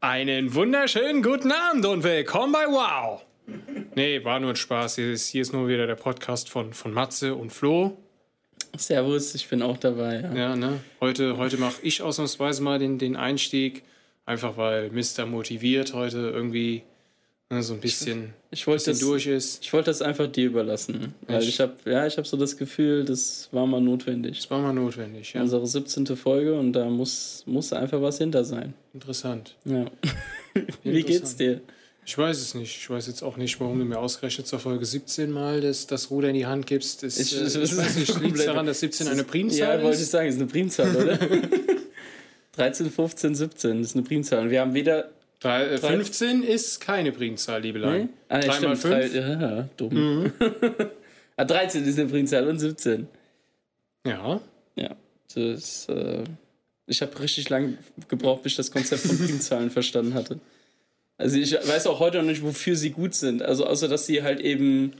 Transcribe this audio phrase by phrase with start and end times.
[0.00, 3.24] Einen wunderschönen guten Abend und willkommen bei Wow.
[3.96, 4.94] Nee, war nur ein Spaß.
[4.94, 7.96] Hier ist, hier ist nur wieder der Podcast von, von Matze und Flo.
[8.76, 10.20] Servus, ich bin auch dabei.
[10.20, 10.78] Ja, Ja, ne?
[11.00, 13.82] Heute, heute mache ich ausnahmsweise mal den, den Einstieg.
[14.24, 16.84] Einfach weil Mister motiviert heute irgendwie
[17.50, 19.62] ne, so ein bisschen, Ich wollte bisschen das, durch ist.
[19.62, 21.14] ich wollte das einfach dir überlassen.
[21.26, 21.48] Weil Echt?
[21.48, 24.38] ich habe ja, ich habe so das Gefühl, das war mal notwendig.
[24.40, 25.40] Das war mal notwendig, ja.
[25.42, 26.06] Unsere 17.
[26.16, 28.74] Folge und da muss, muss einfach was hinter sein.
[28.94, 29.56] Interessant.
[29.64, 29.86] Ja.
[30.84, 31.60] Wie geht's dir?
[32.04, 32.74] Ich weiß es nicht.
[32.74, 36.10] Ich weiß jetzt auch nicht, warum du mir ausgerechnet zur Folge 17 mal das, das
[36.10, 37.02] Ruder in die Hand gibst.
[37.02, 39.76] Das, Ich- ich, äh, das ich ist weiß nicht, liegt daran, dass 17 eine Primzahl
[39.78, 40.10] Ja, wollte ich ist?
[40.12, 41.18] sagen, ist eine Primzahl, oder?
[42.56, 44.40] 13, 15, 17 ist eine Primzahl.
[44.44, 45.10] Und wir haben weder.
[45.40, 48.02] Drei, äh, 15 ist keine Primzahl, Liebelein.
[48.02, 48.08] Nee?
[48.28, 49.14] Ah, Drei mal stimmt, fünf?
[49.14, 49.18] Mhm.
[49.18, 50.32] drei- ja, dumm.
[51.36, 53.06] ah, 13 ist eine Primzahl und 17.
[54.06, 54.40] Ja.
[54.76, 54.96] Ja,
[55.34, 56.24] das, äh,
[56.86, 60.40] ich habe richtig lang gebraucht, bis ich das Konzept von Primzahlen verstanden hatte.
[61.18, 63.42] Also ich weiß auch heute noch nicht, wofür sie gut sind.
[63.42, 64.92] Also außer, dass sie halt eben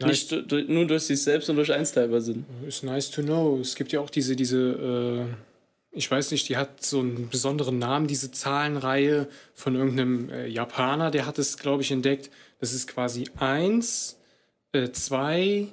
[0.00, 0.30] Nice.
[0.30, 2.44] nicht nur durch sich selbst und durch eins teilbar sind.
[2.66, 3.58] Ist nice to know.
[3.60, 5.34] Es gibt ja auch diese, diese, äh,
[5.92, 11.10] ich weiß nicht, die hat so einen besonderen Namen, diese Zahlenreihe von irgendeinem äh, Japaner,
[11.10, 12.30] der hat es, glaube ich, entdeckt.
[12.60, 14.18] Das ist quasi 1,
[14.72, 15.68] 2,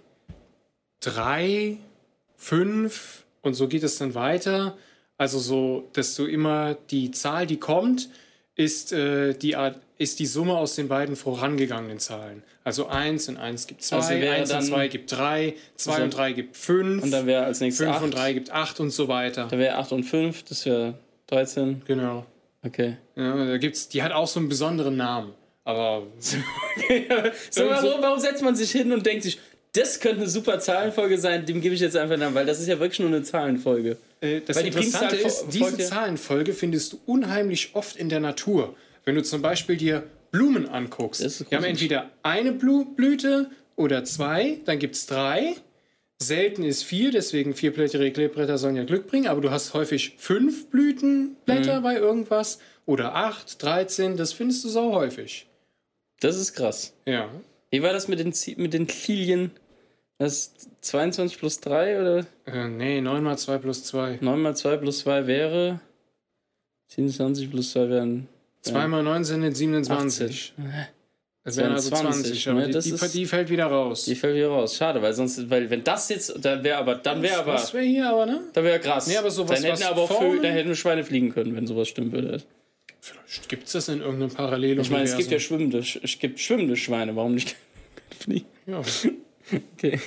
[1.00, 1.78] 3,
[2.36, 4.78] 5 und so geht es dann weiter.
[5.17, 8.09] Also so, dass du immer die Zahl, die kommt,
[8.59, 12.43] ist, äh, die, Art- ist die Summe aus den beiden vorangegangenen Zahlen.
[12.66, 15.91] Also 1 und 1 gibt 2, Also wäre 1 und dann- 2 gibt 3, 2
[15.91, 18.03] Also- und 3 gibt 5, Und dann wäre als nächstes 5 8.
[18.03, 19.47] und 3 gibt 8 und so weiter.
[19.49, 20.95] Da wäre 8 und 5, das wäre
[21.27, 21.81] 13.
[21.85, 22.25] Genau.
[22.61, 22.97] Okay.
[23.16, 25.33] Ja, da gibt's, die hat auch so einen besonderen Namen.
[25.63, 26.35] Aber so,
[28.01, 29.39] warum setzt man sich hin und denkt sich,
[29.73, 32.59] das könnte eine super Zahlenfolge sein, dem gebe ich jetzt einfach einen Namen, weil das
[32.59, 33.98] ist ja wirklich nur eine Zahlenfolge.
[34.22, 38.09] Äh, das Weil die Interessante Primzahl ist, fol- diese Zahlenfolge findest du unheimlich oft in
[38.09, 38.75] der Natur.
[39.06, 44.03] Wenn du zum Beispiel dir Blumen anguckst, ist die haben entweder eine Blu Blüte oder
[44.03, 45.56] zwei, dann gibt es drei.
[46.22, 50.66] Selten ist vier, deswegen vierblättrige Kleeblätter sollen ja Glück bringen, aber du hast häufig fünf
[50.66, 50.69] Mhm.
[50.69, 55.47] Blütenblätter bei irgendwas oder acht, 13, das findest du so häufig.
[56.19, 56.94] Das ist krass.
[57.06, 57.29] Ja.
[57.72, 59.52] Wie war das mit den, Zi- mit den Lilien?
[60.18, 64.18] Das ist 22 plus 3 oder Äh, nee, 9 mal 2 plus 2.
[64.22, 65.79] 9 mal 2 plus 2 wäre
[66.88, 68.28] 27 plus 2 wären
[68.62, 70.53] 2 mal 9 sind 27.
[70.58, 70.74] 18.
[71.46, 72.66] Das wären also 20, 20, aber ne?
[72.68, 74.06] die, Das die, ist- die fällt wieder raus.
[74.06, 74.75] Die fällt wieder raus.
[74.75, 77.85] Schade, weil sonst, weil wenn das jetzt, dann wäre aber, dann wäre aber, Was wäre
[77.85, 78.41] hier aber, ne?
[78.53, 79.08] dann wäre krass.
[79.08, 81.88] Nee, aber sowas, dann hätten aber auch Vögel, dann hätten Schweine fliegen können, wenn sowas
[81.88, 82.44] stimmen würde.
[83.01, 84.83] Vielleicht gibt es das in irgendeinem Paralleluniversum.
[84.83, 87.55] Ich meine, es gibt ja schwimmende, Sch- es gibt schwimmende Schweine, warum nicht
[88.17, 88.45] fliegen?
[88.67, 88.81] Ja,
[89.77, 89.99] Okay.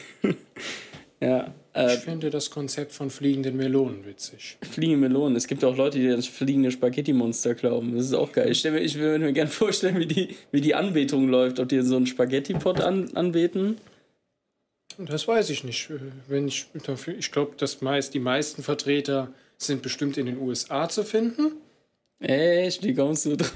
[1.20, 4.56] ja, äh, ich finde das Konzept von fliegenden Melonen witzig.
[4.70, 5.36] fliegende Melonen.
[5.36, 7.96] Es gibt auch Leute, die das fliegende Spaghetti-Monster glauben.
[7.96, 8.50] Das ist auch geil.
[8.50, 11.58] Ich, stell mir, ich würde mir gerne vorstellen, wie die, wie die Anbetung läuft.
[11.60, 13.78] Ob die so einen Spaghetti-Pot an, anbeten.
[14.98, 15.88] Das weiß ich nicht.
[16.28, 20.88] Wenn ich dafür, ich glaube, dass meist die meisten Vertreter sind bestimmt in den USA
[20.88, 21.52] zu finden.
[22.22, 23.52] Echt, wie kommst du drauf?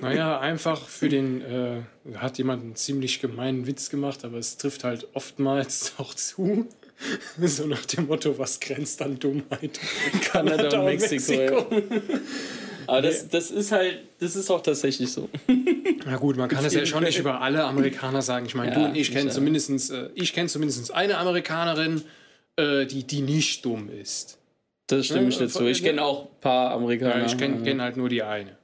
[0.00, 1.80] Naja, einfach für den, äh,
[2.16, 6.66] hat jemand einen ziemlich gemeinen Witz gemacht, aber es trifft halt oftmals auch zu.
[7.42, 9.78] So nach dem Motto, was grenzt an Dummheit?
[10.22, 11.32] Kanada und Mexiko.
[11.32, 11.66] Ja.
[12.86, 15.28] Aber das, das ist halt, das ist auch tatsächlich so.
[16.06, 18.46] Na gut, man kann das ja schon nicht über alle Amerikaner sagen.
[18.46, 22.02] Ich meine, Ja, du und ich kennen zumindest, äh, ich kenne zumindest eine Amerikanerin,
[22.56, 24.38] äh, die, die nicht dumm ist.
[24.86, 25.66] Das stimme ich Ja, dazu.
[25.66, 27.18] Ich kenne auch ein paar Amerikaner.
[27.18, 28.56] Ja, ich kenne kenn halt nur die eine.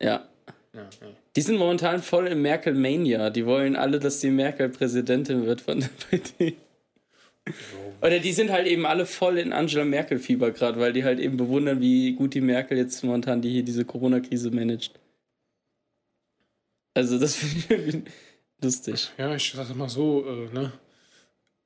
[0.00, 0.28] Ja.
[0.74, 1.08] Ja, ja.
[1.36, 3.30] Die sind momentan voll im Merkel-Mania.
[3.30, 6.54] Die wollen alle, dass die Merkel Präsidentin wird von der Partei.
[8.02, 11.36] Oder die sind halt eben alle voll in Angela Merkel-Fieber gerade, weil die halt eben
[11.36, 14.92] bewundern, wie gut die Merkel jetzt momentan die hier diese Corona-Krise managt.
[16.94, 18.10] Also das finde ich irgendwie
[18.62, 19.10] lustig.
[19.18, 20.72] ja, ich sag mal so, äh, ne?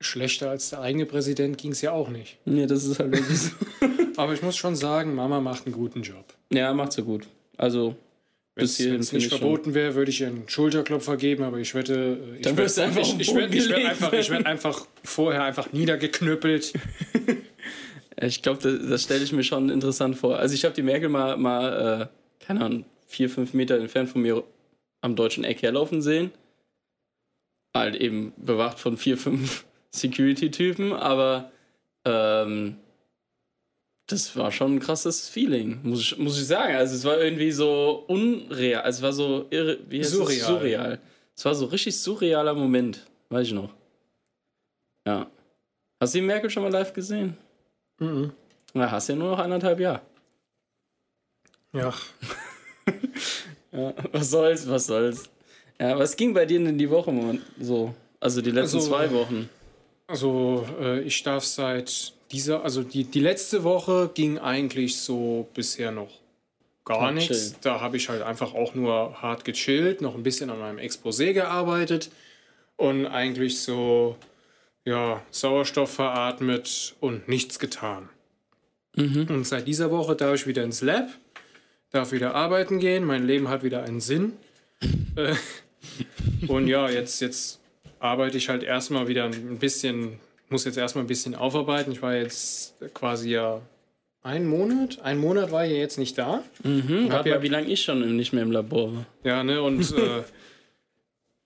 [0.01, 2.39] Schlechter als der eigene Präsident ging es ja auch nicht.
[2.45, 3.51] Nee, das ist halt irgendwie so.
[4.17, 6.25] Aber ich muss schon sagen, Mama macht einen guten Job.
[6.53, 7.27] Ja, macht so gut.
[7.57, 7.97] Also,
[8.55, 8.79] Wenn es
[9.13, 12.43] nicht ich verboten wäre, würde ich ihr einen Schulterklopfer geben, aber ich wette, äh, ich
[12.43, 15.43] Dann werd- wirst du einfach ich, ich, werd, ich, werd einfach, ich werd einfach vorher
[15.45, 16.73] einfach niedergeknüppelt.
[18.21, 20.41] Ich glaube, das, das stelle ich mir schon interessant vor.
[20.41, 24.23] Also, ich habe die Merkel mal, mal äh, keine Ahnung, vier, fünf Meter entfernt von
[24.23, 24.43] mir
[25.03, 26.33] am deutschen Eck herlaufen sehen.
[27.77, 31.51] Halt eben bewacht von vier, fünf Security-Typen, aber
[32.05, 32.77] ähm,
[34.07, 36.75] das war schon ein krasses Feeling, muss ich, muss ich sagen.
[36.77, 40.37] Also es war irgendwie so unreal, also es war so irre, wie heißt Surreal.
[40.39, 40.47] Es?
[40.47, 41.01] surreal.
[41.37, 43.73] Es war so richtig surrealer Moment, weiß ich noch.
[45.07, 45.27] Ja.
[46.01, 47.37] Hast du die Merkel schon mal live gesehen?
[47.99, 48.33] Mhm.
[48.75, 50.03] Na, hast ja nur noch anderthalb Jahre.
[51.73, 51.93] Ja.
[53.71, 55.29] Ja, was soll's, was soll's.
[55.79, 57.13] Ja, was ging bei dir denn die Woche
[57.61, 57.95] so?
[58.19, 59.49] Also die letzten Also, zwei Wochen.
[60.09, 65.93] Also äh, ich darf seit dieser, also die, die letzte Woche ging eigentlich so bisher
[65.93, 66.11] noch
[66.85, 67.51] gar nichts.
[67.51, 67.57] chill.
[67.61, 71.35] Da habe ich halt einfach auch nur hart gechillt, noch ein bisschen an meinem Exposé
[71.35, 72.11] gearbeitet
[72.77, 74.17] und eigentlich so,
[74.85, 78.09] ja, Sauerstoff veratmet und nichts getan.
[78.97, 81.09] Und seit dieser Woche darf ich wieder ins Lab,
[81.91, 84.33] darf wieder arbeiten gehen, mein Leben hat wieder einen Sinn.
[85.17, 85.35] Äh,
[86.47, 87.58] und ja, jetzt, jetzt
[88.01, 90.19] arbeite ich halt erstmal wieder ein bisschen,
[90.49, 91.93] muss jetzt erstmal ein bisschen aufarbeiten.
[91.93, 93.61] Ich war jetzt quasi ja
[94.23, 96.43] einen Monat, ein Monat war ich ja jetzt nicht da.
[96.63, 99.07] Mhm, ja- mal, wie lange ich schon nicht mehr im Labor war.
[99.25, 100.23] Ja, ne, und äh,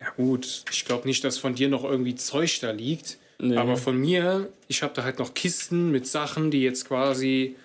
[0.00, 3.19] ja gut, ich glaube nicht, dass von dir noch irgendwie Zeug da liegt.
[3.38, 3.56] Nee.
[3.56, 7.56] Aber von mir, ich habe da halt noch Kisten mit Sachen, die jetzt quasi,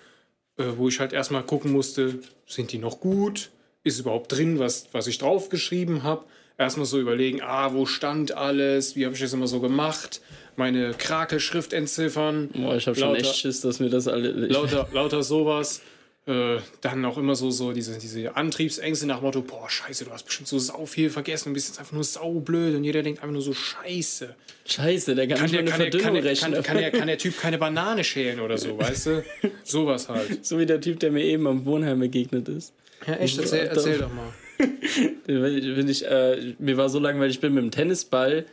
[0.58, 3.50] äh, wo ich halt erstmal gucken musste, sind die noch gut?
[3.84, 6.26] Ist überhaupt drin, was, was ich draufgeschrieben habe?
[6.58, 8.96] Erstmal so überlegen, ah, wo stand alles?
[8.96, 10.22] Wie habe ich das immer so gemacht?
[10.56, 12.50] Meine Krakelschrift entziffern.
[12.54, 14.30] Boah, ich habe schon echt Schiss, dass mir das alle.
[14.30, 15.82] Lauter, lauter sowas.
[16.26, 20.26] Äh, dann auch immer so, so diese, diese Antriebsängste nach Motto, boah, scheiße, du hast
[20.26, 23.32] bestimmt so sau viel vergessen und bist jetzt einfach nur saublöd und jeder denkt einfach
[23.32, 24.36] nur so, scheiße.
[24.66, 26.54] Scheiße, der kann, Kann nicht der, kann, der, kann, der, rechnen.
[26.56, 29.24] kann, kann, der, kann der Typ keine Banane schälen oder so, weißt du?
[29.64, 30.46] Sowas halt.
[30.46, 32.74] so wie der Typ, der mir eben am Wohnheim begegnet ist.
[33.06, 34.34] Ja, echt, erzähl, erzähl doch mal.
[35.28, 38.46] Wenn ich, äh, mir war so langweilig, ich bin mit dem Tennisball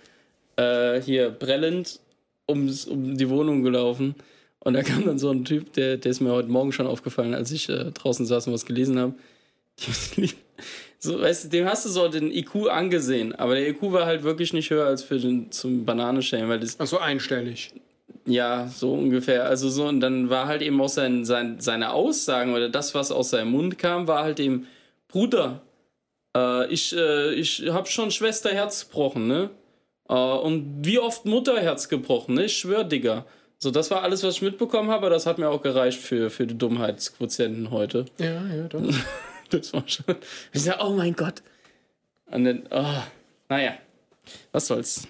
[0.57, 2.01] äh, hier prellend
[2.49, 4.15] ums, um die Wohnung gelaufen.
[4.61, 7.35] Und da kam dann so ein Typ, der, der ist mir heute Morgen schon aufgefallen,
[7.35, 9.15] als ich äh, draußen saß und was gelesen habe.
[10.99, 14.55] So, weißt dem hast du so den IQ angesehen, aber der IQ war halt wirklich
[14.55, 17.73] nicht höher als für den zum Bananenschälen, weil das, Also einstellig.
[18.25, 19.45] ja, so ungefähr.
[19.45, 23.13] Also so, und dann war halt eben auch sein, sein, seine Aussagen oder das, was
[23.13, 24.67] aus seinem Mund kam, war halt eben,
[25.09, 25.61] Bruder,
[26.37, 29.51] äh, ich, äh, ich hab schon Schwesterherz gebrochen, ne?
[30.09, 32.45] Äh, und wie oft Mutterherz gebrochen, ne?
[32.45, 33.27] Ich schwör, Digga.
[33.59, 36.29] So, das war alles, was ich mitbekommen habe, aber das hat mir auch gereicht für,
[36.29, 38.05] für die Dummheitsquotienten heute.
[38.19, 38.83] Ja, ja, doch.
[39.51, 40.17] Das war schon.
[40.53, 41.43] Ich sag, oh mein Gott.
[42.27, 43.03] Und dann, oh,
[43.49, 43.75] naja,
[44.53, 45.07] was soll's.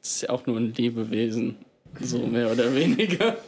[0.00, 1.56] Das ist ja auch nur ein Lebewesen.
[2.00, 3.36] So mehr oder weniger.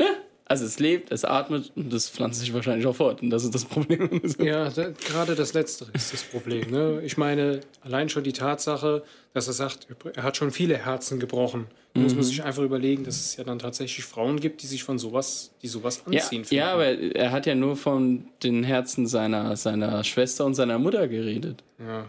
[0.00, 0.06] Ne?
[0.50, 3.20] Also es lebt, es atmet und es pflanzt sich wahrscheinlich auch fort.
[3.20, 4.08] Und das ist das Problem.
[4.38, 6.70] Ja, da, gerade das Letztere ist das Problem.
[6.70, 7.02] Ne?
[7.04, 9.02] Ich meine, allein schon die Tatsache,
[9.34, 11.66] dass er sagt, er hat schon viele Herzen gebrochen.
[11.92, 14.84] Da muss man sich einfach überlegen, dass es ja dann tatsächlich Frauen gibt, die sich
[14.84, 16.44] von sowas, die sowas Ja, anziehen.
[16.50, 21.08] ja, aber er hat ja nur von den Herzen seiner, seiner Schwester und seiner Mutter
[21.08, 21.62] geredet.
[21.78, 22.06] ja.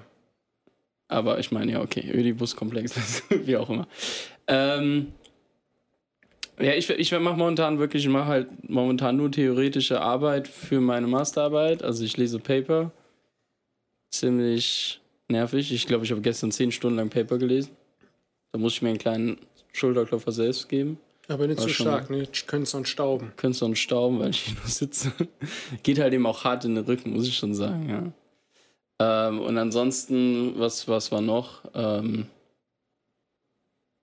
[1.11, 3.87] Aber ich meine, ja, okay, Ödipus-Komplex, wie auch immer.
[4.45, 5.07] Ähm,
[6.59, 11.07] ja, ich, ich mache momentan wirklich, ich mache halt momentan nur theoretische Arbeit für meine
[11.07, 11.83] Masterarbeit.
[11.83, 12.91] Also ich lese Paper.
[14.11, 15.71] Ziemlich nervig.
[15.71, 17.71] Ich glaube, ich habe gestern zehn Stunden lang Paper gelesen.
[18.51, 19.37] Da muss ich mir einen kleinen
[19.71, 20.97] Schulterklopfer selbst geben.
[21.27, 22.27] Aber nicht War so stark, ne?
[22.47, 23.31] Können es dann stauben.
[23.37, 25.11] Könntest du stauben, weil ich hier nur sitze.
[25.83, 29.29] Geht halt eben auch hart in den Rücken, muss ich schon sagen, ja.
[29.29, 31.63] Ähm, und ansonsten, was, was war noch?
[31.73, 32.25] Ähm,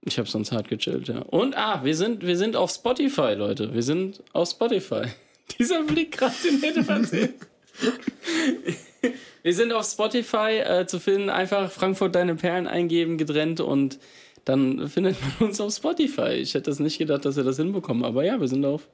[0.07, 1.19] ich habe sonst hart gechillt, ja.
[1.23, 3.75] Und, ah, wir sind, wir sind auf Spotify, Leute.
[3.75, 5.03] Wir sind auf Spotify.
[5.59, 7.35] Dieser Blick gerade, den hätte man sehen.
[9.43, 11.29] wir sind auf Spotify äh, zu finden.
[11.29, 13.99] Einfach Frankfurt deine Perlen eingeben, getrennt und
[14.45, 16.35] dann findet man uns auf Spotify.
[16.35, 18.05] Ich hätte das nicht gedacht, dass wir das hinbekommen.
[18.05, 18.89] Aber ja, wir sind auf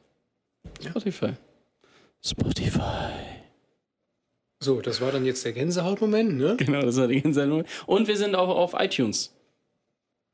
[0.80, 1.34] Spotify.
[2.24, 3.12] Spotify.
[4.60, 6.56] So, das war dann jetzt der Gänsehautmoment, ne?
[6.56, 7.64] Genau, das war ganze Nummer.
[7.84, 9.34] Und wir sind auch auf iTunes.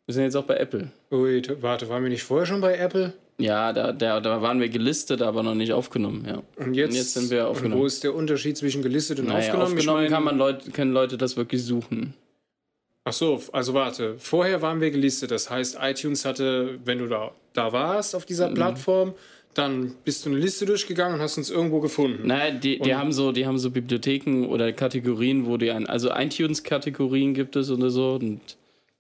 [0.08, 0.90] Wir sind jetzt auch bei Apple.
[1.10, 3.12] Wait, warte, waren wir nicht vorher schon bei Apple?
[3.36, 6.42] Ja, da, da, da waren wir gelistet, aber noch nicht aufgenommen, ja.
[6.56, 7.82] Und jetzt, Und jetzt sind wir und aufgenommen.
[7.82, 9.62] wo ist der Unterschied zwischen gelistet und Naja, aufgenommen?
[9.74, 12.14] aufgenommen, Ich mein- kann man Leute, können Leute das wirklich suchen.
[13.04, 14.14] Ach so, also warte.
[14.18, 15.30] Vorher waren wir gelistet.
[15.30, 18.26] Das heißt, iTunes hatte, wenn du da, da warst auf Mhm.
[18.28, 19.12] dieser Plattform,
[19.52, 22.26] dann bist du eine Liste durchgegangen und hast uns irgendwo gefunden.
[22.26, 26.10] Naja, die, die, haben so, die haben so Bibliotheken oder Kategorien, wo die ein, also
[26.10, 28.14] iTunes-Kategorien gibt es oder so.
[28.14, 28.40] Und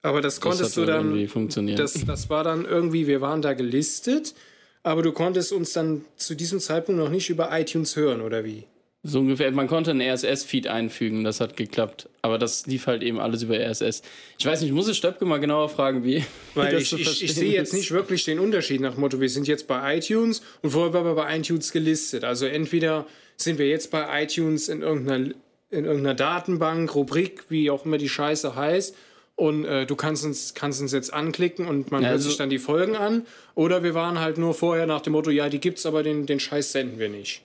[0.08, 3.52] Aber das das konntest hat du dann, das, das war dann irgendwie, wir waren da
[3.52, 4.34] gelistet,
[4.82, 8.64] aber du konntest uns dann zu diesem Zeitpunkt noch nicht über iTunes hören, oder wie?
[9.04, 12.08] So ungefähr, man konnte einen RSS-Feed einfügen, das hat geklappt.
[12.20, 14.02] Aber das lief halt eben alles über RSS.
[14.38, 16.24] Ich weiß nicht, ich muss es Stöpke mal genauer fragen, wie.
[16.54, 19.46] Weil das ich, ich, ich sehe jetzt nicht wirklich den Unterschied nach Motto, wir sind
[19.46, 22.24] jetzt bei iTunes und vorher waren wir bei iTunes gelistet.
[22.24, 25.32] Also entweder sind wir jetzt bei iTunes in irgendeiner,
[25.70, 28.96] in irgendeiner Datenbank, Rubrik, wie auch immer die Scheiße heißt,
[29.38, 32.38] und äh, du kannst uns, kannst uns jetzt anklicken und man Ja, hört also- sich
[32.38, 33.24] dann die Folgen an.
[33.54, 36.40] Oder wir waren halt nur vorher nach dem Motto, ja, die gibt's, aber den, den
[36.40, 37.42] Scheiß senden wir nicht.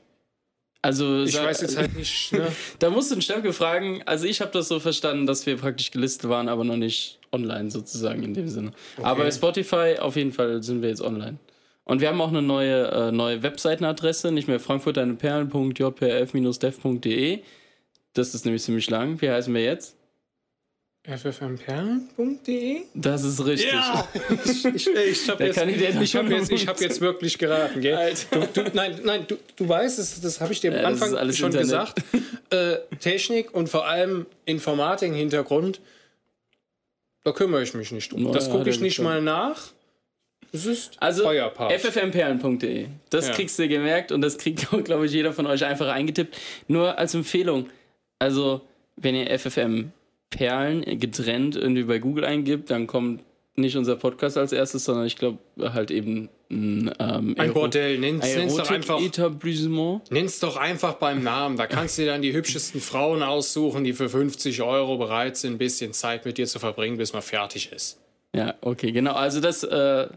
[0.81, 2.47] Also, Ich weiß jetzt halt nicht, ne?
[2.79, 4.01] Da musst du den Stemke fragen.
[4.05, 7.69] Also ich habe das so verstanden, dass wir praktisch gelistet waren, aber noch nicht online
[7.71, 8.71] sozusagen in dem Sinne.
[9.01, 11.37] Aber bei Spotify auf jeden Fall sind wir jetzt online.
[11.85, 17.39] Und wir haben auch eine neue, äh, neue Webseitenadresse, nicht mehr frankfurteineperlen.jpf-dev.de.
[18.13, 19.21] Das ist nämlich ziemlich lang.
[19.21, 19.95] Wie heißen wir jetzt?
[21.05, 22.81] ffmperlen.de?
[22.93, 23.73] Das ist richtig.
[24.45, 27.81] ich, ich, ich habe Der jetzt, Kandidat ich hab jetzt, ich hab jetzt wirklich geraten,
[27.81, 27.95] gell?
[27.95, 28.47] Alter.
[28.53, 31.01] Du, du, nein, nein, du, du weißt, das, das habe ich dir am Ja, das
[31.01, 31.95] Anfang alles schon Internet.
[31.95, 32.01] gesagt.
[32.51, 35.81] Äh, Technik und vor allem Informatik im Hintergrund,
[37.25, 38.31] da kümmere ich mich nicht um.
[38.31, 39.71] Das gucke ich nicht mal nach.
[40.53, 42.87] Es ist Also ffmperlen.de.
[43.09, 43.33] Das Ja.
[43.33, 46.37] kriegst du gemerkt und das kriegt auch, glaube ich, jeder von euch einfach eingetippt.
[46.67, 47.69] Nur als Empfehlung.
[48.19, 48.61] Also,
[48.95, 49.91] wenn ihr FFM
[50.35, 53.21] Perlen getrennt irgendwie bei Google eingibt, dann kommt
[53.55, 58.35] nicht unser Podcast als erstes, sondern ich glaube halt eben ein, ähm, Ein Bordell, nenn's,
[58.35, 58.95] nenn's doch einfach.
[58.95, 60.11] Erotik-Etablissement.
[60.11, 61.57] Nenn's doch einfach beim Namen.
[61.57, 65.53] Da kannst du dir dann die hübschesten Frauen aussuchen, die für 50 Euro bereit sind,
[65.53, 67.99] ein bisschen Zeit mit dir zu verbringen, bis man fertig ist.
[68.35, 69.13] Ja, okay, genau.
[69.13, 70.07] Also das, äh,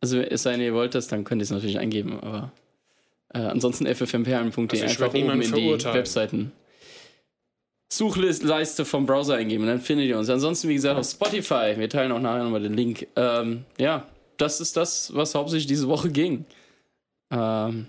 [0.00, 2.52] also es sei denn, ihr wollt das, dann könnt ihr es natürlich eingeben, aber
[3.34, 5.84] äh, ansonsten ffmperlen.de Also einfach oben in die.
[5.84, 6.52] Webseiten.
[7.88, 10.28] Suchleiste vom Browser eingeben, dann findet ihr uns.
[10.28, 11.74] Ansonsten, wie gesagt, auf Spotify.
[11.76, 13.06] Wir teilen auch nachher nochmal den Link.
[13.16, 14.06] Ähm, ja,
[14.38, 16.44] das ist das, was hauptsächlich diese Woche ging.
[17.30, 17.86] Ähm,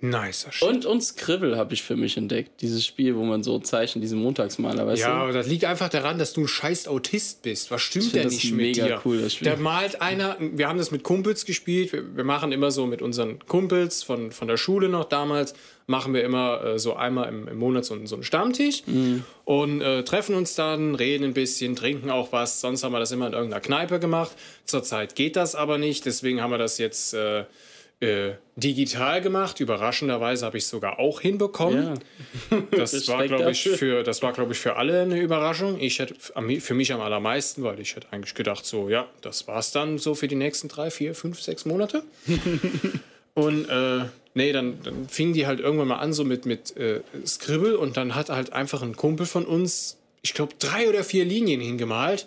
[0.00, 0.62] Shit.
[0.62, 2.60] und, und Scribble habe ich für mich entdeckt.
[2.60, 5.22] Dieses Spiel, wo man so Zeichen, diese Montagsmaler, weißt Ja, du?
[5.22, 7.72] aber das liegt einfach daran, dass du ein scheiß Autist bist.
[7.72, 9.00] Was stimmt denn das nicht mit mega dir?
[9.04, 9.50] cool, das Spiel.
[9.50, 11.92] Da malt einer, wir haben das mit Kumpels gespielt.
[11.92, 15.54] Wir, wir machen immer so mit unseren Kumpels von, von der Schule noch damals,
[15.88, 19.24] machen wir immer äh, so einmal im, im Monat so, einen- so einen Stammtisch Mhm.
[19.44, 22.60] und äh, treffen uns dann, reden ein bisschen, trinken auch was.
[22.60, 24.30] Sonst haben wir das immer in irgendeiner Kneipe gemacht.
[24.64, 27.44] Zurzeit geht das aber nicht, deswegen haben wir das jetzt äh,
[28.00, 29.58] äh, digital gemacht.
[29.58, 31.94] Überraschenderweise habe ich es sogar auch hinbekommen.
[32.50, 32.58] Ja.
[32.70, 35.80] Das war, Respekt glaube ich, für, das war, glaube ich, für alle eine Überraschung.
[35.80, 36.14] Ich hätte
[36.60, 40.14] für mich am allermeisten, weil ich hätte eigentlich gedacht, so, ja, das war's dann so
[40.14, 42.02] für die nächsten drei, vier, fünf, sechs Monate.
[43.38, 44.04] und äh,
[44.34, 47.96] nee, dann, dann fingen die halt irgendwann mal an, so mit, mit äh, Scribble und
[47.96, 52.26] dann hat halt einfach ein Kumpel von uns, ich glaube, drei oder vier Linien hingemalt.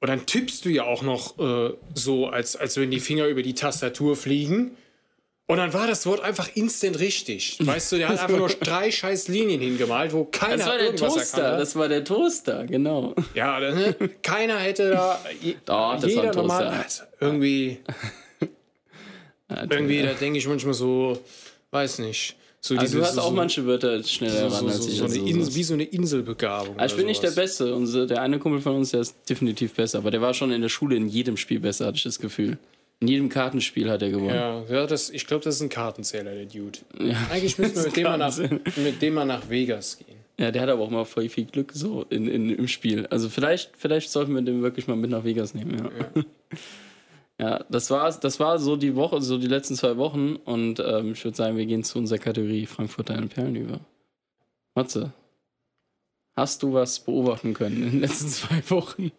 [0.00, 3.42] Und dann tippst du ja auch noch äh, so, als, als wenn die Finger über
[3.42, 4.76] die Tastatur fliegen.
[5.50, 7.58] Und dann war das Wort einfach instant richtig.
[7.60, 10.94] Weißt du, der hat einfach nur drei scheiß Linien hingemalt, wo keiner Das war der
[10.94, 13.14] Toaster, erkannt das war der Toaster, genau.
[13.34, 13.96] Ja, ne?
[14.22, 15.18] keiner hätte da.
[15.40, 16.64] je- Doch, das war jeder ein Toaster.
[16.64, 16.66] normal.
[16.84, 17.78] Also, irgendwie,
[19.48, 21.18] irgendwie, da denke ich manchmal so,
[21.70, 22.36] weiß nicht.
[22.60, 24.88] So Also du hast so, auch so, manche Wörter schneller so, ran so, als so,
[24.90, 24.96] ich.
[24.96, 26.76] so also Insel, wie so eine Inselbegabung.
[26.76, 27.30] Aber ich bin nicht der.
[27.30, 27.74] Beste.
[27.74, 29.98] Unser, der eine Kumpel von uns, der ist definitiv besser.
[29.98, 32.58] Aber der war schon in der Schule in jedem Spiel besser, hatte ich das Gefühl.
[33.00, 34.34] In jedem Kartenspiel hat er gewonnen.
[34.34, 36.80] Ja, ja das, ich glaube, das ist ein Kartenzähler, der Dude.
[37.30, 38.36] Eigentlich müssen wir mit dem, mal nach,
[38.76, 40.18] mit dem mal nach Vegas gehen.
[40.36, 43.06] Ja, der hat aber auch mal voll viel Glück so in, in, im Spiel.
[43.06, 45.78] Also vielleicht, vielleicht sollten wir den wirklich mal mit nach Vegas nehmen.
[45.78, 45.84] Ja,
[46.16, 46.24] ja.
[47.38, 50.36] Das, war, das war so die Woche, so die letzten zwei Wochen.
[50.36, 53.80] Und ähm, ich würde sagen, wir gehen zu unserer Kategorie Frankfurt deine Perlen über.
[54.74, 55.12] Matze,
[56.36, 59.12] hast du was beobachten können in den letzten zwei Wochen?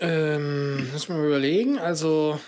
[0.00, 1.78] Ähm, muss man mal überlegen.
[1.78, 2.38] Also,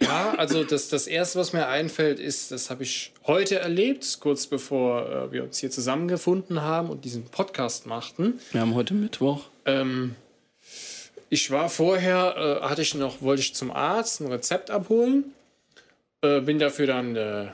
[0.00, 4.46] ja, also das, das Erste, was mir einfällt, ist, das habe ich heute erlebt, kurz
[4.46, 8.38] bevor äh, wir uns hier zusammengefunden haben und diesen Podcast machten.
[8.52, 9.46] Wir haben heute Mittwoch.
[9.66, 10.14] Ähm,
[11.30, 15.32] ich war vorher, äh, hatte ich noch, wollte ich zum Arzt ein Rezept abholen.
[16.22, 17.46] Äh, bin dafür dann äh,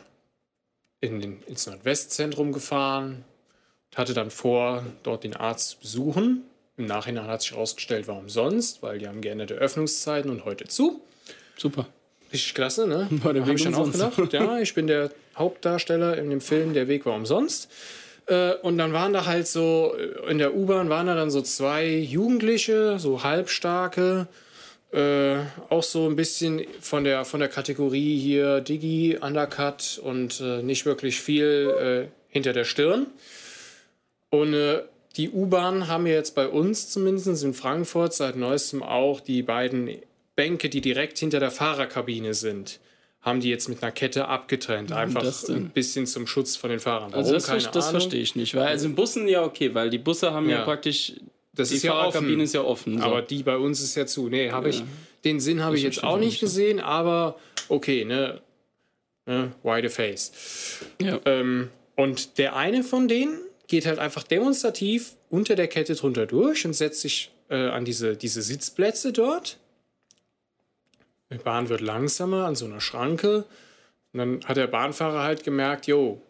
[1.01, 3.25] in den, ins Nordwestzentrum gefahren.
[3.95, 6.43] Hatte dann vor, dort den Arzt zu besuchen.
[6.79, 11.03] Im Nachhinein hat sich herausgestellt, warum sonst, weil die haben geänderte Öffnungszeiten und heute zu.
[11.57, 11.87] Super.
[12.33, 13.09] Richtig klasse, ne?
[13.11, 14.33] War der Weg ich dann auch gedacht.
[14.33, 17.71] Ja, ich bin der Hauptdarsteller in dem Film Der Weg war umsonst.
[18.27, 21.43] Äh, und dann waren da halt so, äh, in der U-Bahn waren da dann so
[21.43, 24.27] zwei Jugendliche, so halbstarke,
[24.93, 25.37] äh,
[25.69, 30.87] auch so ein bisschen von der, von der Kategorie hier Digi, Undercut und äh, nicht
[30.87, 33.07] wirklich viel äh, hinter der Stirn.
[34.31, 34.83] Und äh,
[35.17, 39.91] die U-Bahn haben ja jetzt bei uns zumindest in Frankfurt seit neuestem auch die beiden
[40.35, 42.79] Bänke, die direkt hinter der Fahrerkabine sind,
[43.27, 44.93] haben die jetzt mit einer Kette abgetrennt.
[44.93, 45.57] Einfach das denn?
[45.57, 47.13] ein bisschen zum Schutz von den Fahrern.
[47.13, 47.91] Also das, Keine das Ahnung.
[48.01, 48.55] verstehe ich nicht.
[48.55, 50.65] Weil also in Bussen ja okay, weil die Busse haben ja, Ja.
[50.65, 51.15] praktisch.
[51.53, 52.41] Das die ist ja Fahrerkabine offen.
[52.41, 52.99] ist ja offen.
[52.99, 53.05] So.
[53.05, 54.29] Aber die bei uns ist ja zu.
[54.29, 54.83] Nee, habe ich.
[55.25, 57.37] Den Sinn habe ich jetzt auch ich nicht gesehen, aber
[57.69, 58.41] okay, ne?
[59.27, 60.31] ne why the face?
[61.03, 61.19] ja.
[61.25, 66.65] Ähm, und der eine von denen geht halt einfach demonstrativ unter der Kette drunter durch
[66.65, 69.59] und setzt sich äh, an diese, diese Sitzplätze dort.
[71.33, 73.45] Die Bahn wird langsamer an so einer Schranke.
[74.13, 76.21] Und dann hat der Bahnfahrer halt gemerkt, jo,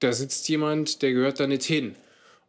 [0.00, 1.94] da sitzt jemand, der gehört da nicht hin.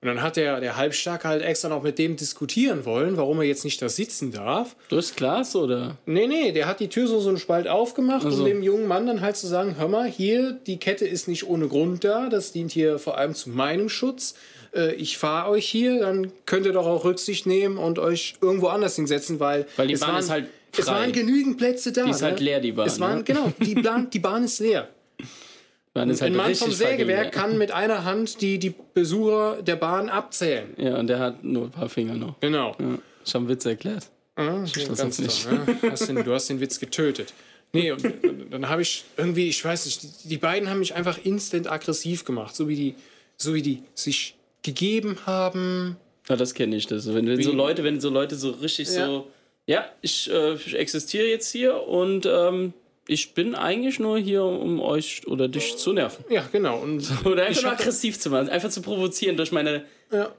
[0.02, 3.44] Und dann hat der, der Halbstarke halt extra noch mit dem diskutieren wollen, warum er
[3.44, 4.78] jetzt nicht da sitzen darf.
[4.88, 5.98] Durchs Glas oder?
[6.06, 8.44] Nee, nee, der hat die Tür so, so einen Spalt aufgemacht, Also.
[8.44, 11.46] um dem jungen Mann dann halt zu sagen, hör mal, hier, die Kette ist nicht
[11.48, 14.36] ohne Grund da, das dient hier vor allem zu meinem Schutz.
[14.74, 18.68] Äh, Ich fahre euch hier, dann könnt ihr doch auch Rücksicht nehmen und euch irgendwo
[18.68, 20.94] anders hinsetzen, weil, Weil die Bahn waren, ist halt es frei.
[20.94, 22.06] waren genügend Plätze da.
[22.06, 22.46] Die ist halt ne?
[22.46, 23.24] leer, die Bahn, Es waren, ne?
[23.24, 24.90] genau, die Bahn, die Bahn ist leer.
[25.96, 29.76] Man ist halt Ein Mann vom Sägewerk kann mit einer Hand die, die Besucher der
[29.76, 30.70] Bahn abzählen.
[30.78, 30.90] Ja.
[30.92, 32.40] ja, und der hat nur ein paar Finger noch.
[32.40, 32.76] Genau.
[32.80, 33.00] Ja.
[33.26, 34.08] Ich habe einen Witz erklärt.
[34.38, 35.52] Ja, das ganz nicht.
[35.52, 35.78] ne?
[35.90, 37.34] hast den, du hast den Witz getötet.
[37.74, 38.04] Nee, und
[38.52, 42.24] dann habe ich irgendwie, ich weiß nicht, die, die beiden haben mich einfach instant aggressiv
[42.24, 42.96] gemacht, so wie die,
[43.36, 45.98] so wie die sich gegeben haben.
[46.30, 46.88] Ja, das kenne ich.
[46.88, 47.12] Das.
[47.14, 49.06] Wenn, wenn so Leute, wenn so Leute so richtig Ja.
[49.08, 49.28] so,
[49.70, 52.74] ja, ich, äh, ich existiere jetzt hier und ähm,
[53.06, 56.26] ich bin eigentlich nur hier, um euch oder dich zu nerven.
[56.28, 56.80] Ja, genau.
[56.80, 60.32] Und Oder einfach nur aggressiv zu machen, einfach zu provozieren durch meine ja,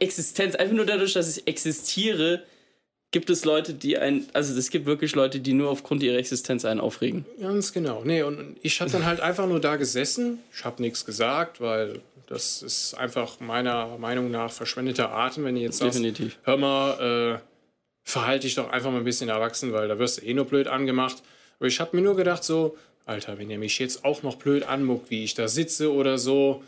[0.00, 0.56] Existenz.
[0.56, 2.42] Einfach nur dadurch, dass ich existiere,
[3.12, 6.64] gibt es Leute, die ein, also es gibt wirklich Leute, die nur aufgrund ihrer Existenz
[6.64, 7.24] einen aufregen.
[7.40, 8.02] ganz genau.
[8.04, 10.40] Nee, und ich habe dann halt einfach nur da gesessen.
[10.52, 15.62] Ich habe nichts gesagt, weil das ist einfach meiner Meinung nach verschwendeter Atem, wenn ihr
[15.62, 16.36] jetzt sagst, Definitiv.
[16.42, 17.51] hör mal, äh,
[18.04, 20.66] verhalte dich doch einfach mal ein bisschen erwachsen, weil da wirst du eh nur blöd
[20.66, 21.22] angemacht.
[21.58, 24.64] Aber ich habe mir nur gedacht so, Alter, wenn ihr mich jetzt auch noch blöd
[24.64, 26.62] anmuckt, wie ich da sitze oder so,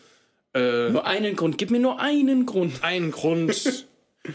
[0.55, 2.83] äh, Nur einen Grund, gib mir nur einen Grund.
[2.83, 3.87] einen Grund,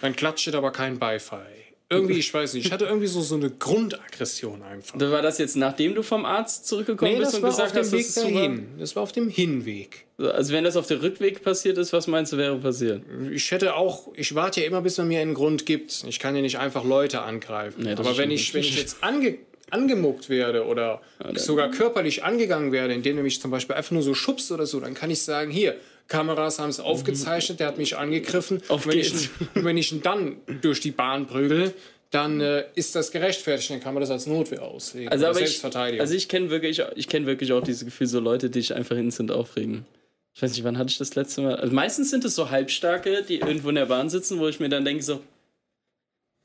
[0.01, 1.47] dann klatscht aber kein Beifall.
[1.91, 4.99] Irgendwie, ich weiß nicht, ich hatte irgendwie so, so eine Grundaggression einfach.
[4.99, 7.75] War das jetzt, nachdem du vom Arzt zurückgekommen Nee, bist das und war auf gesagt
[7.75, 8.23] dem hast, Weg war?
[8.41, 8.67] dahin.
[8.77, 10.05] Das war auf dem Hinweg.
[10.19, 13.01] Also wenn das auf dem Rückweg passiert ist, was meinst du wäre passiert?
[13.31, 16.03] Ich hätte auch, ich warte ja immer, bis man mir einen Grund gibt.
[16.07, 17.81] Ich kann ja nicht einfach Leute angreifen.
[17.83, 19.39] Nee, das Aber wenn ich, wenn ich jetzt ange,
[19.71, 21.01] angemuckt werde oder
[21.35, 24.79] sogar körperlich angegangen werde, indem er mich zum Beispiel einfach nur so schubst oder so,
[24.79, 25.75] dann kann ich sagen, hier,
[26.09, 28.61] Kameras haben es aufgezeichnet, der hat mich angegriffen.
[28.67, 31.73] Auf wenn, ich, wenn ich ihn dann durch die Bahn prügel,
[32.09, 35.09] dann äh, ist das gerechtfertigt, dann kann man das als Notwehr auslegen.
[35.09, 38.49] Also aber ich, also ich kenne wirklich, ich kenne wirklich auch dieses Gefühl, so Leute,
[38.49, 39.85] die sich einfach instant aufregen.
[40.33, 41.55] Ich weiß nicht, wann hatte ich das letzte Mal?
[41.55, 44.69] Also meistens sind es so Halbstarke, die irgendwo in der Bahn sitzen, wo ich mir
[44.69, 45.21] dann denke so,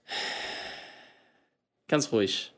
[1.88, 2.52] ganz ruhig,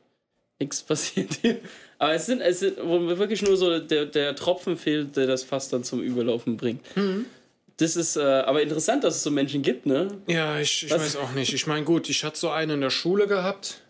[0.59, 1.59] nichts passiert hier.
[1.99, 5.27] Aber es sind, es sind wo mir wirklich nur so der, der Tropfen fehlt, der
[5.27, 6.81] das Fass dann zum Überlaufen bringt.
[6.95, 7.25] Mhm.
[7.77, 10.07] Das ist äh, aber interessant, dass es so Menschen gibt, ne?
[10.27, 11.01] Ja, ich, ich Was?
[11.01, 11.53] weiß auch nicht.
[11.53, 13.81] Ich meine, gut, ich hatte so einen in der Schule gehabt,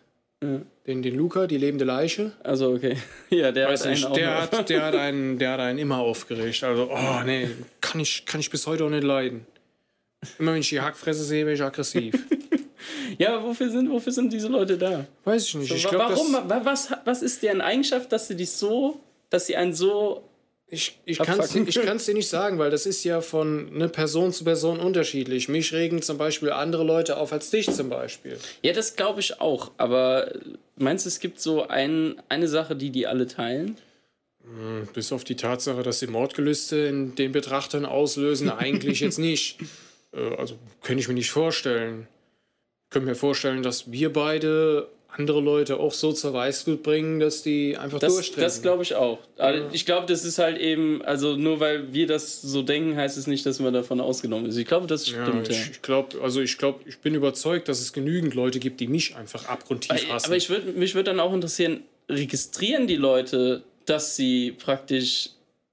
[0.42, 0.66] den,
[1.02, 2.34] den Luca, die lebende Leiche.
[2.44, 2.98] Also okay,
[3.30, 6.00] ja, der Weiß hat einen nicht, der, hat, der, hat einen, der hat einen immer
[6.00, 6.64] aufgeregt.
[6.64, 7.50] Also, oh nee,
[7.82, 9.46] kann ich, kann ich bis heute auch nicht leiden.
[10.40, 12.14] Immer wenn ich die Hackfresse sehe, bin ich aggressiv.
[13.18, 15.06] Ja, aber wofür sind, wofür sind diese Leute da?
[15.26, 15.72] Weiß ich nicht.
[15.74, 16.66] Ich Wa- glaub, Warum?
[16.66, 19.00] Was, was ist deren Eigenschaft, dass sie dich so,
[19.30, 20.24] dass sie einen so.
[20.70, 21.74] ich ich kann es ich
[22.06, 25.50] dir nicht sagen, weil das ist ja von ne Person zu Person unterschiedlich.
[25.50, 28.38] Mich regen zum Beispiel andere Leute auf als dich zum Beispiel.
[28.62, 29.72] Ja, das glaube ich auch.
[29.78, 30.32] Aber
[30.76, 33.78] meinst du, es gibt so ein, eine Sache, die die alle teilen?
[34.94, 39.58] Bis auf die Tatsache, dass sie Mordgelüste in den Betrachtern auslösen, eigentlich jetzt nicht.
[40.14, 42.08] Äh, Also könnte ich mir nicht vorstellen.
[42.90, 47.76] Könnte mir vorstellen, dass wir beide andere Leute auch so zur Weißglut bringen, dass die
[47.76, 48.44] einfach Das, durchdrehen.
[48.44, 49.20] das glaube ich auch.
[49.38, 53.18] Aber Ich glaube, das ist halt eben, also nur weil wir das so denken, heißt
[53.18, 54.58] es nicht, dass man davon ausgenommen ist.
[54.58, 55.48] Ich glaube, das ja, stimmt.
[55.48, 58.80] Ja, ich, ich glaube, also ich glaube, ich bin überzeugt, dass es genügend Leute gibt,
[58.80, 60.26] die mich einfach abgrundtief hassen.
[60.28, 65.32] Aber ich würd, mich würde dann auch interessieren, registrieren die Leute, dass sie praktisch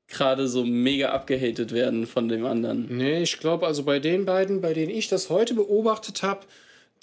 [0.09, 2.87] gerade so mega abgehatet werden von dem anderen?
[2.97, 6.41] Nee, ich glaube, also bei den beiden, bei denen ich das heute beobachtet habe,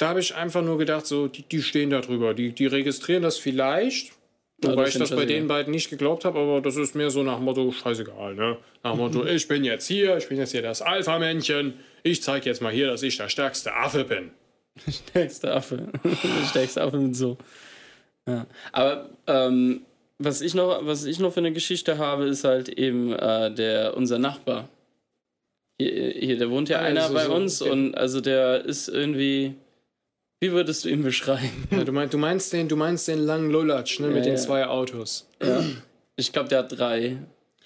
[0.02, 2.34] da habe ich einfach nur gedacht, so, die, die stehen da drüber.
[2.34, 4.12] Die, die registrieren das vielleicht.
[4.64, 6.94] Ja, Wobei das ich das bei also den beiden nicht geglaubt habe, aber das ist
[6.96, 8.58] mehr so nach Motto, scheißegal, ne?
[8.84, 12.62] Nach Motto, ich bin jetzt hier, ich bin jetzt hier das Alpha-Männchen, ich zeige jetzt
[12.62, 14.32] mal hier, dass ich der stärkste Affe bin.
[14.90, 15.90] Stärkste Affe.
[16.04, 17.38] Der stärkste Affe mit so.
[18.28, 18.46] Ja.
[18.72, 19.82] Aber ähm,
[20.18, 23.98] was, ich noch, was ich noch für eine Geschichte habe, ist halt eben äh, der,
[23.98, 24.70] unser Nachbar.
[25.80, 27.72] Hier, hier, der wohnt ja Ah, einer so- bei uns okay.
[27.72, 29.56] und also der ist irgendwie.
[30.42, 31.68] Wie würdest du ihn beschreiben?
[31.72, 34.08] Ja, du, meinst, du, meinst den, du meinst den langen Lulatsch, ne?
[34.08, 34.40] mit Ja, den ja.
[34.42, 35.28] zwei Autos.
[35.42, 35.64] Ja.
[36.18, 37.18] Ich glaube, der hat drei.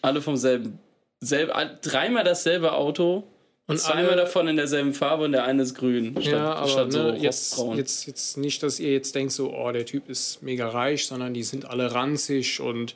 [0.02, 0.78] Alle vom selben.
[1.22, 3.24] Selb, dreimal dasselbe Auto.
[3.68, 6.12] Und zweimal alle- davon in derselben Farbe und der eine ist grün.
[6.22, 9.52] Statt, Ja, aber statt so ne, jetzt, jetzt, jetzt nicht, dass ihr jetzt denkt, so,
[9.52, 12.94] oh, der Typ ist mega reich, sondern die sind alle ranzig und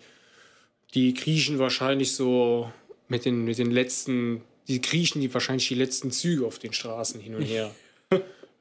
[0.93, 2.71] die kriechen wahrscheinlich so
[3.07, 7.19] mit den, mit den letzten, die kriechen die wahrscheinlich die letzten Züge auf den Straßen
[7.21, 7.71] hin und her.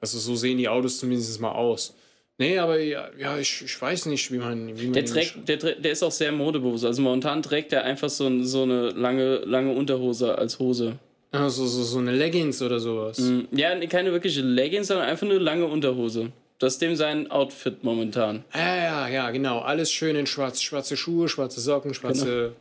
[0.00, 1.94] also so sehen die Autos zumindest mal aus.
[2.40, 4.78] Nee, aber ja, ja ich, ich weiß nicht, wie man.
[4.78, 6.84] Wie man Der, trägt, der, der ist auch sehr modebewusst.
[6.84, 10.98] Also momentan trägt er einfach so, ein- so eine lange, lange Unterhose als Hose.
[11.32, 13.18] Ah, so, so, eine Leggings oder sowas.
[13.18, 16.30] Mm, Ja, keine wirkliche Leggings, sondern einfach eine lange Unterhose.
[16.60, 18.44] Das ist dem sein Outfit momentan.
[18.54, 19.58] Ja, ja, ja, genau.
[19.58, 20.62] Alles schön in schwarz.
[20.62, 22.52] Schwarze Schuhe, schwarze Socken, schwarze Genau.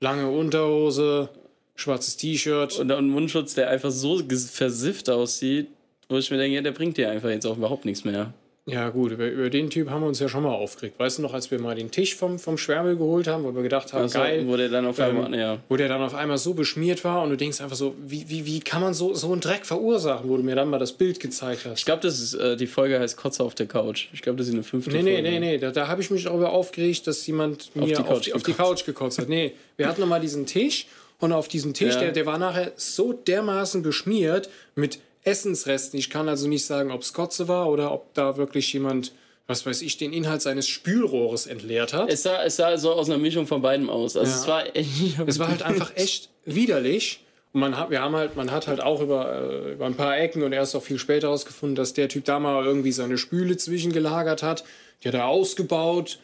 [0.00, 1.28] lange Unterhose,
[1.74, 2.78] schwarzes T-Shirt.
[2.78, 5.68] Und ein Mundschutz, der einfach so versifft aussieht,
[6.08, 8.32] wo ich mir denke, ja, der bringt dir einfach jetzt auch überhaupt nichts mehr.
[8.70, 10.98] Ja, gut, über, über den Typ haben wir uns ja schon mal aufgeregt.
[10.98, 13.62] Weißt du noch, als wir mal den Tisch vom, vom Schwärmel geholt haben, wo wir
[13.62, 15.58] gedacht haben, Also, geil, Wo der dann auf einmal, ja.
[15.70, 18.44] wo der dann auf einmal so beschmiert war und du denkst einfach so, wie, wie,
[18.44, 21.18] wie kann man so, so einen Dreck verursachen, wo du mir dann mal das Bild
[21.18, 21.78] gezeigt hast.
[21.78, 24.08] Ich glaube, das ist, äh, die Folge heißt Kotze auf der Couch.
[24.12, 25.30] Ich glaube, das ist eine fünfte Nee, nee, Folge.
[25.30, 28.26] nee, nee, da, da habe ich mich darüber aufgeregt, dass jemand mir die auf Couch
[28.26, 29.30] die, auf die Couch gekotzt hat.
[29.30, 30.88] Nee, wir hatten nochmal diesen Tisch
[31.20, 32.00] und auf diesem Tisch, Ja.
[32.00, 35.98] der, der war nachher so dermaßen beschmiert mit Essensresten.
[35.98, 39.12] Ich kann also nicht sagen, ob es Kotze war oder ob da wirklich jemand,
[39.46, 42.10] was weiß ich, den Inhalt seines Spülrohres entleert hat.
[42.10, 44.16] Es sah, es sah so aus einer Mischung von beidem aus.
[44.16, 44.62] Also Ja.
[44.64, 44.76] es
[45.16, 47.20] war Es war halt einfach echt widerlich.
[47.52, 49.32] Und man hat, wir haben halt, man hat halt auch über,
[49.66, 52.38] äh, über ein paar Ecken und erst auch viel später herausgefunden, dass der Typ da
[52.38, 54.64] mal irgendwie seine Spüle zwischengelagert hat.
[55.02, 56.18] Die hat er ausgebaut.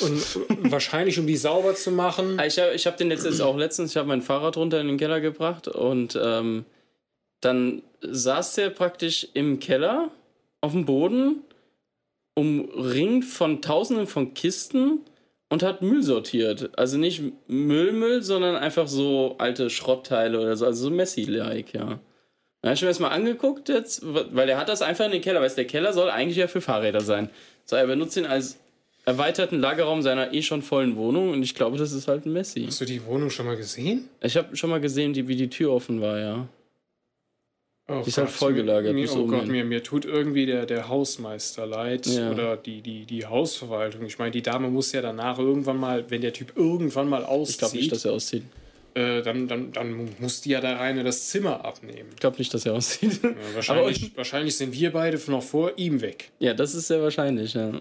[0.00, 2.40] Und wahrscheinlich, um die sauber zu machen.
[2.46, 4.88] Ich habe ich hab den jetzt, jetzt auch letztens, ich habe mein Fahrrad runter in
[4.88, 6.64] den Keller gebracht und ähm,
[7.42, 10.10] dann saß der praktisch im Keller
[10.60, 11.42] auf dem Boden,
[12.34, 15.00] umringt von tausenden von Kisten
[15.50, 16.70] und hat Müll sortiert.
[16.78, 22.00] Also nicht Müllmüll, sondern einfach so alte Schrottteile oder so, also so Messi-like, ja.
[22.62, 25.20] Dann habe ich mir das mal angeguckt jetzt, weil der hat das einfach in den
[25.20, 27.28] Keller, weil der Keller soll eigentlich ja für Fahrräder sein.
[27.64, 28.58] So, er benutzt ihn als
[29.04, 32.64] erweiterten Lagerraum seiner eh schon vollen Wohnung und ich glaube, das ist halt ein Messi.
[32.66, 34.08] Hast du die Wohnung schon mal gesehen?
[34.20, 36.48] Ich habe schon mal gesehen, die, wie die Tür offen war, ja.
[37.92, 39.50] Oh Die ist halt vollgelagert Mir, oh Gott, hin.
[39.52, 42.30] mir, mir tut irgendwie der, der Hausmeister leid Ja.
[42.32, 44.04] oder die, die, die Hausverwaltung.
[44.06, 47.54] Ich meine, die Dame muss ja danach irgendwann mal, wenn der Typ irgendwann mal auszieht,
[47.54, 48.42] Ich glaube nicht, dass er auszieht.
[48.94, 52.08] äh, dann, dann, dann muss die ja da rein das Zimmer abnehmen.
[52.14, 53.20] Ich glaube nicht, dass er auszieht.
[53.22, 56.30] Ja, wahrscheinlich, wahrscheinlich sind wir beide noch vor ihm weg.
[56.38, 57.72] Ja, das ist sehr wahrscheinlich, ja.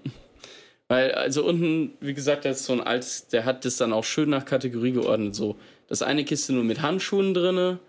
[0.87, 4.03] Weil, also unten, wie gesagt, der ist so ein altes, der hat das dann auch
[4.03, 5.35] schön nach Kategorie geordnet.
[5.35, 5.55] So,
[5.87, 7.79] das eine Kiste nur mit Handschuhen drinne,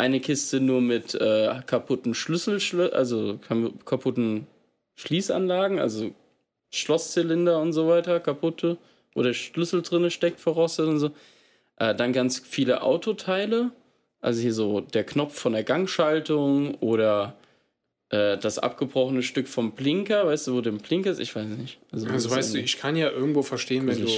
[0.00, 2.58] eine Kiste nur mit äh, kaputten Schlüssel,
[2.92, 3.38] also
[3.84, 4.46] kaputten
[4.96, 6.12] Schließanlagen, also
[6.70, 8.78] Schlosszylinder und so weiter, kaputte,
[9.14, 11.10] wo der Schlüssel drinne steckt, verrostet und so.
[11.76, 13.72] Äh, dann ganz viele Autoteile,
[14.20, 17.36] also hier so der Knopf von der Gangschaltung oder
[18.10, 21.20] äh, das abgebrochene Stück vom Blinker, weißt du, wo der Blinker ist?
[21.20, 21.78] Ich weiß nicht.
[21.92, 24.10] Also ist weißt du, ich kann ja irgendwo verstehen, wenn du.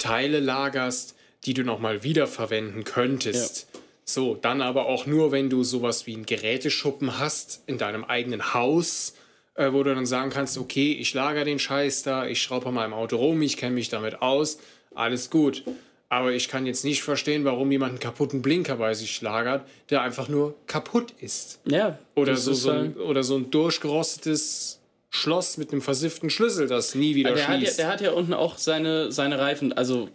[0.00, 1.14] Teile lagerst,
[1.44, 3.68] die du nochmal wiederverwenden könntest.
[4.12, 8.54] So, dann aber auch nur, wenn du sowas wie einen Geräteschuppen hast in deinem eigenen
[8.54, 9.14] Haus,
[9.54, 12.74] äh, wo du dann sagen kannst, okay, ich lager den Scheiß da, ich schraube an
[12.74, 14.58] meinem Auto rum, ich kenne mich damit aus,
[14.94, 15.62] alles gut.
[16.08, 20.02] Aber ich kann jetzt nicht verstehen, warum jemand einen kaputten Blinker bei sich lagert, der
[20.02, 21.60] einfach nur kaputt ist.
[21.66, 21.98] Ja.
[22.16, 26.30] Oder das so, ist so halt- ein, oder so ein durchgerostetes Schloss mit einem versifften
[26.30, 27.78] Schlüssel, das nie wieder der, hat ja, schließt.
[27.78, 30.08] der hat ja unten auch seine, seine Reifen, also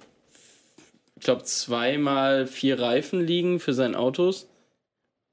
[1.18, 4.48] ich glaube zweimal vier Reifen liegen für seine Autos.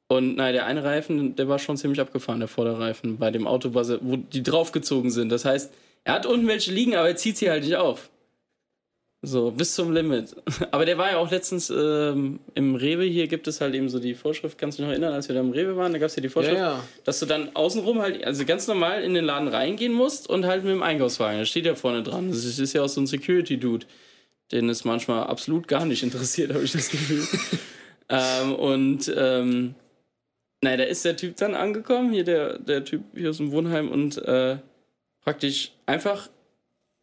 [0.09, 3.73] Und nein, der eine Reifen, der war schon ziemlich abgefahren, der Vorderreifen, bei dem Auto,
[3.73, 5.31] wo die draufgezogen sind.
[5.31, 5.73] Das heißt,
[6.05, 8.11] er hat unten welche liegen, aber er zieht sie halt nicht auf.
[9.25, 10.35] So, bis zum Limit.
[10.73, 14.01] Aber der war ja auch letztens ähm, im Rewe, hier gibt es halt eben so
[14.01, 16.09] die Vorschrift, kannst du dich noch erinnern, als wir da im Rewe waren, da gab
[16.09, 16.85] es ja die Vorschrift, Ja, ja.
[17.05, 20.65] dass du dann außenrum halt, also ganz normal in den Laden reingehen musst und halt
[20.65, 21.39] mit dem Einkaufswagen.
[21.39, 22.31] Da steht ja vorne dran.
[22.31, 23.87] Das ist, ist ja auch so ein Security-Dude,
[24.53, 27.27] den es manchmal absolut gar nicht interessiert, habe ich das Gefühl.
[28.09, 29.75] ähm, und ähm,
[30.63, 33.91] naja, da ist der Typ dann angekommen, hier der, der Typ hier aus dem Wohnheim
[33.91, 34.59] und äh,
[35.21, 36.29] praktisch einfach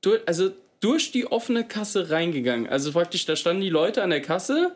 [0.01, 2.67] durch, also durch die offene Kasse reingegangen.
[2.67, 4.75] Also praktisch, da standen die Leute an der Kasse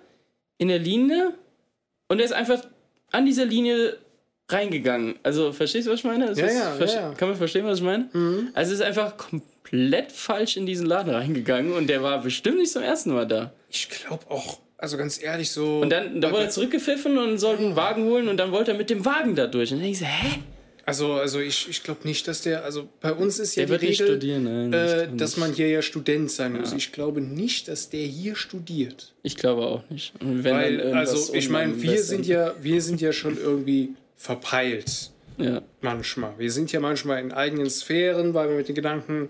[0.58, 1.34] in der Linie
[2.10, 2.62] und er ist einfach
[3.12, 3.98] an dieser Linie
[4.50, 5.16] reingegangen.
[5.24, 6.26] Also, verstehst du, was ich meine?
[6.26, 7.14] Ja, ist- ja, ja.
[7.14, 8.10] Kann man verstehen, was ich meine?
[8.54, 12.72] Also, es ist einfach komplett falsch in diesen Laden reingegangen und der war bestimmt nicht
[12.72, 13.54] zum ersten Mal da.
[13.70, 15.80] Ich glaube auch, also ganz ehrlich, so.
[15.80, 18.78] Und dann, dann wurde er zurückgepfiffen und sollte einen Wagen holen und dann wollte er
[18.78, 19.72] mit dem Wagen da durch.
[19.72, 20.40] Und dann denke ich so, hä?
[20.86, 22.66] Also, also ich, ich glaube nicht, dass der.
[22.66, 24.74] Also bei uns ist ja Der die nicht Regel, studieren, nein.
[24.74, 26.72] äh, dass man hier ja Student sein muss.
[26.72, 26.78] Ja.
[26.78, 29.14] Ich glaube nicht, dass der hier studiert.
[29.24, 30.12] ich glaube auch nicht.
[30.20, 35.12] Weil, also ich meine, wir sind ja, wir sind ja schon irgendwie verpeilt.
[35.38, 35.62] Ja.
[35.82, 36.34] Manchmal.
[36.38, 39.30] Wir sind ja manchmal in eigenen Sphären, weil wir mit den Gedanken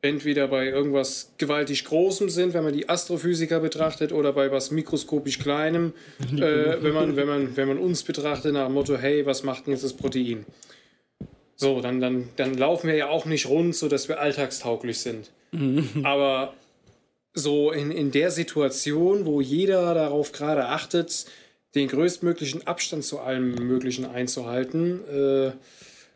[0.00, 5.38] entweder bei irgendwas gewaltig Großem sind, wenn man die Astrophysiker betrachtet, oder bei was mikroskopisch
[5.38, 9.42] Kleinem, äh, wenn, man, wenn, man, wenn man uns betrachtet nach dem Motto, hey, was
[9.42, 10.44] macht denn jetzt das Protein?
[11.56, 15.30] So, dann, dann, dann laufen wir ja auch nicht rund, so dass wir alltagstauglich sind.
[16.04, 16.54] Aber
[17.34, 21.26] so in, in der Situation, wo jeder darauf gerade achtet,
[21.74, 25.52] den größtmöglichen Abstand zu allem Möglichen einzuhalten, äh,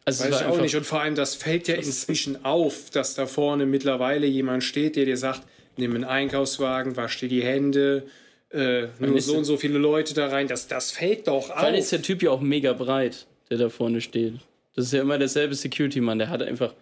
[0.04, 0.76] Also weiß ich auch nicht.
[0.76, 5.04] Und vor allem, das fällt ja inzwischen auf, dass da vorne mittlerweile jemand steht, der
[5.04, 5.42] dir sagt,
[5.76, 8.04] nimm einen Einkaufswagen, wasch dir die Hände,
[8.50, 10.48] äh, nur so und so viele Leute da rein.
[10.48, 11.90] Das, das fällt doch Vor allem ist auf.
[11.90, 14.34] der Typ ja auch mega breit, der da vorne steht.
[14.74, 16.18] Das ist ja immer derselbe Security-Mann.
[16.18, 16.74] Der hat einfach.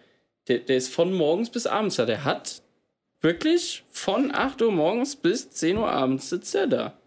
[0.47, 2.05] Der, der ist von morgens bis abends da.
[2.05, 2.61] Der hat
[3.21, 6.97] wirklich von 8 Uhr morgens bis 10 Uhr abends sitzt er da.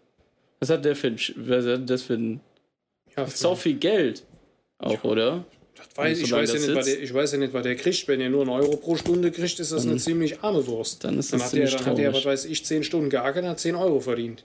[0.67, 1.19] Was hat der für ein.
[1.35, 2.41] Was hat das für ein.
[3.15, 4.23] Ja, So viel Geld.
[4.79, 5.45] Auch, oder?
[5.75, 8.07] das weiß, ich, weiß ja nicht, was der, ich weiß ja nicht, was der kriegt.
[8.07, 11.03] Wenn er nur einen Euro pro Stunde kriegt, ist das eine ziemlich arme Wurst.
[11.03, 13.43] dann ist dann das hat der, dann hat der, was weiß ich, 10 Stunden geackert
[13.43, 14.43] und hat 10 Euro verdient.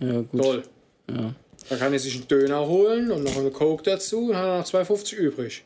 [0.00, 0.42] Ja, gut.
[0.42, 0.62] Toll.
[1.08, 1.34] Ja.
[1.68, 4.58] Dann kann er sich einen Döner holen und noch eine Coke dazu und hat er
[4.58, 5.64] noch 2,50 übrig.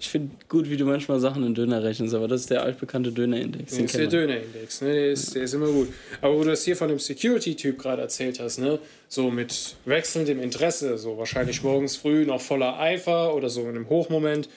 [0.00, 3.12] Ich finde gut, wie du manchmal Sachen in Döner rechnest, aber das ist der altbekannte
[3.12, 3.70] Dönerindex.
[3.70, 4.06] Das ist der.
[4.06, 4.92] Dönerindex, ne?
[4.92, 5.88] der, ist, der ist immer gut.
[6.20, 8.78] Aber wo du das hier von dem Security-Typ gerade erzählt hast, ne?
[9.08, 13.88] so mit wechselndem Interesse, so wahrscheinlich morgens früh noch voller Eifer oder so in einem
[13.88, 14.48] Hochmoment.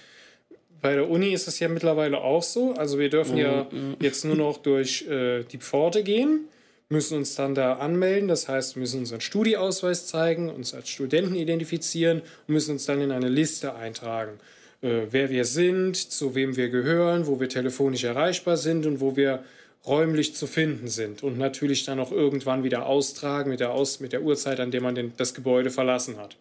[0.81, 2.73] Bei der Uni ist es ja mittlerweile auch so.
[2.73, 3.67] Also wir dürfen ja
[3.99, 6.41] jetzt nur noch durch äh, die Pforte gehen,
[6.89, 8.27] müssen uns dann da anmelden.
[8.27, 13.01] Das heißt, wir müssen unseren Studieausweis zeigen, uns als Studenten identifizieren und müssen uns dann
[13.01, 14.39] in eine Liste eintragen.
[14.81, 19.15] Äh, wer wir sind, zu wem wir gehören, wo wir telefonisch erreichbar sind und wo
[19.15, 19.43] wir
[19.85, 21.23] räumlich zu finden sind.
[21.23, 24.81] Und natürlich dann auch irgendwann wieder austragen mit der, Aus mit der Uhrzeit, an der
[24.81, 26.35] man den, das Gebäude verlassen hat.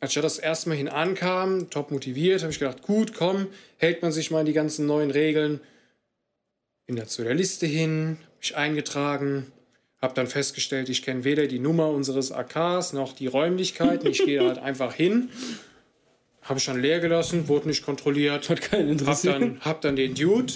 [0.00, 3.46] Als ich das erste Mal hin ankam, top motiviert, habe ich gedacht, gut, komm,
[3.78, 5.60] hält man sich mal an die ganzen neuen Regeln.
[6.86, 9.50] Bin da zu der Liste hin, mich eingetragen,
[10.02, 14.08] habe dann festgestellt, ich kenne weder die Nummer unseres AKs noch die Räumlichkeiten.
[14.10, 15.30] Ich gehe halt einfach hin,
[16.48, 18.48] habe ich dann leer gelassen, wurde nicht kontrolliert.
[18.48, 19.34] Hat keinen Hab interessiert.
[19.34, 20.54] dann, hab dann den Dude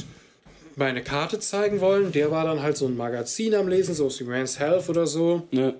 [0.76, 2.12] meine Karte zeigen wollen.
[2.12, 5.07] Der war dann halt so ein Magazin am Lesen, so aus wie Men's Health oder
[5.07, 5.46] so.
[5.50, 5.74] Ja.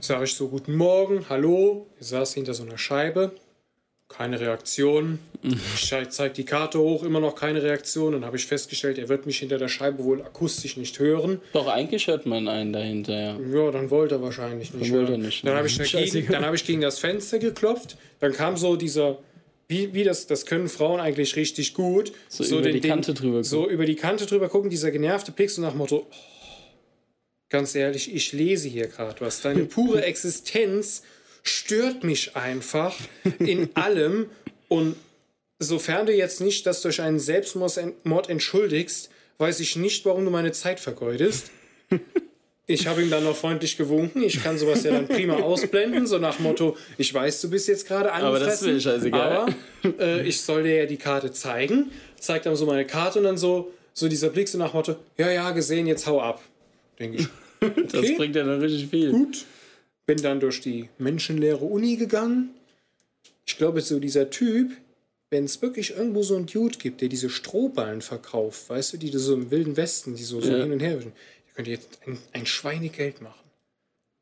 [0.00, 1.86] Sag ich so, guten Morgen, hallo.
[1.98, 3.32] Er saß hinter so einer Scheibe.
[4.08, 5.20] Keine Reaktion.
[5.74, 8.12] Ich zei- zeig die Karte hoch, immer noch keine Reaktion.
[8.12, 11.40] Dann habe ich festgestellt, er wird mich hinter der Scheibe wohl akustisch nicht hören.
[11.52, 13.38] Doch, eigentlich hört man einen dahinter, ja.
[13.40, 14.84] Ja, dann wollte er wahrscheinlich nicht.
[14.90, 16.32] Dann wollte er nicht, Dann habe ich, dagegen- Scheißegal.
[16.32, 17.96] dann hab ich gegen das Fenster geklopft.
[18.20, 19.18] Dann kam so dieser,
[19.68, 22.12] wie, wie das, das können Frauen eigentlich richtig gut.
[22.28, 25.70] So über die Kante drüber So über die Kante drüber gucken, dieser genervte so nach
[25.72, 26.14] dem Motto, oh,
[27.50, 29.40] ganz ehrlich, ich lese hier gerade was.
[29.42, 31.02] Deine pure Existenz
[31.42, 32.94] stört mich einfach
[33.38, 34.26] in allem.
[34.68, 34.96] Und
[35.64, 40.52] sofern du jetzt nicht das durch einen Selbstmord entschuldigst, weiß ich nicht, warum du meine
[40.52, 41.50] Zeit vergeudest.
[42.66, 44.22] Ich habe ihm dann noch freundlich gewunken.
[44.22, 47.86] Ich kann sowas ja dann prima ausblenden, so nach Motto, ich weiß, du bist jetzt
[47.86, 48.74] gerade Aber das ist angefressen.
[48.74, 49.32] mir scheißegal.
[49.36, 49.54] Aber
[50.00, 51.90] äh, ich soll dir ja die Karte zeigen.
[52.18, 55.30] Zeigt dann so meine Karte und dann so, so dieser Blick so nach Motto, ja,
[55.30, 56.40] ja, gesehen, jetzt hau ab.
[56.98, 57.26] Denke ich,
[57.92, 58.14] Das Okay.
[58.16, 59.10] bringt ja dann richtig viel.
[59.10, 59.44] gut.
[60.06, 62.48] Bin dann durch die menschenleere Uni gegangen.
[63.44, 64.70] Ich glaube, so dieser Typ,
[65.30, 69.08] wenn es wirklich irgendwo so einen Dude gibt, der diese Strohballen verkauft, weißt du, die
[69.10, 70.58] so im Wilden Westen, die so, so Ja.
[70.62, 71.12] hin und her wischen,
[71.46, 73.40] der könnte jetzt ein, ein Schweinegeld machen.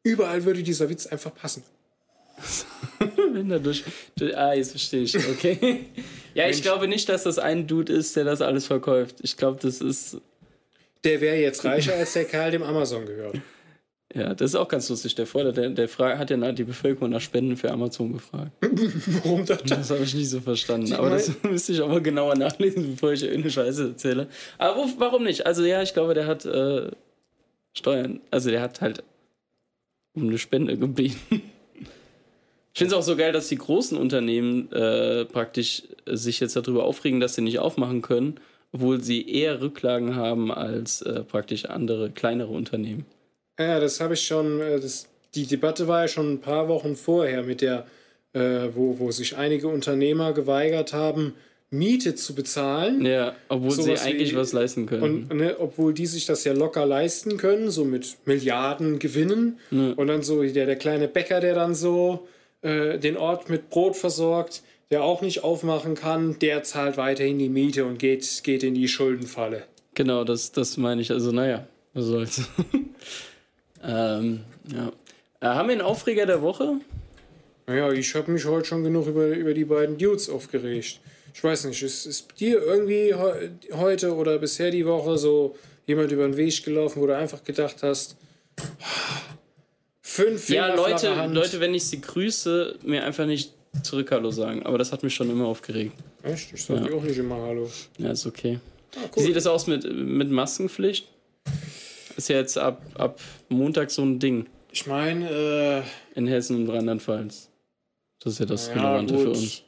[0.05, 1.63] Überall würde dieser Witz einfach passen.
[3.33, 3.85] Wenn er durch,
[4.17, 5.17] durch, ah, jetzt verstehe ich.
[5.17, 5.87] Okay.
[6.35, 6.63] ja, ich Mensch.
[6.63, 9.17] glaube nicht, dass das ein Dude ist, der das alles verkauft.
[9.23, 10.17] Ich glaube, das ist.
[11.05, 13.37] Der wäre jetzt reicher als der Kerl, dem Amazon gehört.
[14.15, 15.15] Ja, das ist auch ganz lustig.
[15.15, 18.51] Der Vorder, der, der fra- hat ja die Bevölkerung nach Spenden für Amazon gefragt.
[19.25, 19.63] Warum das?
[19.65, 20.87] Das habe ich nicht so verstanden.
[20.87, 24.27] Die Aber das müsste ich auch mal genauer nachlesen, bevor ich irgendeine Scheiße erzähle.
[24.59, 25.47] Aber warum nicht?
[25.47, 26.91] Also ja, ich glaube, der hat äh,
[27.73, 28.21] Steuern.
[28.31, 29.03] Also der hat halt
[30.15, 31.17] um eine Spende gebeten.
[32.75, 36.85] Ich finde es auch so geil, dass die großen Unternehmen äh, praktisch sich jetzt darüber
[36.85, 38.35] aufregen, dass sie nicht aufmachen können,
[38.73, 43.07] obwohl sie eher Rücklagen haben als äh, praktisch andere kleinere Unternehmen.
[43.59, 44.61] Ja, das habe ich schon.
[44.61, 47.87] äh, Das, die Debatte war ja schon ein paar Wochen vorher mit der,
[48.35, 51.35] äh, wo, wo sich einige Unternehmer geweigert haben,
[51.71, 53.05] Miete zu bezahlen.
[53.07, 55.03] Ja, obwohl sie eigentlich wie- was leisten können.
[55.31, 59.59] Und ne, obwohl die sich das ja locker leisten können, so mit Milliarden Gewinnen.
[59.71, 62.29] Und dann so der, der kleine Bäcker, der dann so
[62.61, 67.49] äh, den Ort mit Brot versorgt, der auch nicht aufmachen kann, der zahlt weiterhin die
[67.49, 69.63] Miete und geht, geht in die Schuldenfalle.
[69.95, 71.11] Genau, das, das meine ich.
[71.11, 72.43] Also, naja, was soll's.
[73.83, 74.41] ähm,
[74.73, 74.93] ja.
[75.41, 76.77] Äh, haben wir einen Aufreger der Woche?
[77.67, 81.01] Naja, ich habe mich heute schon genug über, über die beiden Dudes aufgeregt.
[81.35, 86.13] Ich weiß nicht, ist, ist dir irgendwie heu- heute oder bisher die Woche so jemand
[86.13, 88.17] über den Weg gelaufen, wo du einfach gedacht hast,
[90.01, 91.35] fünf Finger Ja, Leute, Hand.
[91.35, 95.15] Leute, wenn ich sie grüße, mir einfach nicht zurück Hallo sagen, aber das hat mich
[95.15, 95.93] schon immer aufgeregt.
[96.23, 96.53] Echt?
[96.53, 96.97] Ich sage Ja.
[96.97, 97.71] auch nicht immer Hallo.
[97.99, 98.61] Ja, ist okay.
[98.97, 101.09] Ah, Wie sieht es aus mit, mit Maskenpflicht?
[102.17, 105.83] Ist ja jetzt ab, ab Montag so ein Ding Ich meine,
[106.15, 107.51] in Hessen und Rheinland-Pfalz.
[108.21, 109.37] Das ist ja das äh, ja, Relevante für gut.
[109.37, 109.63] uns.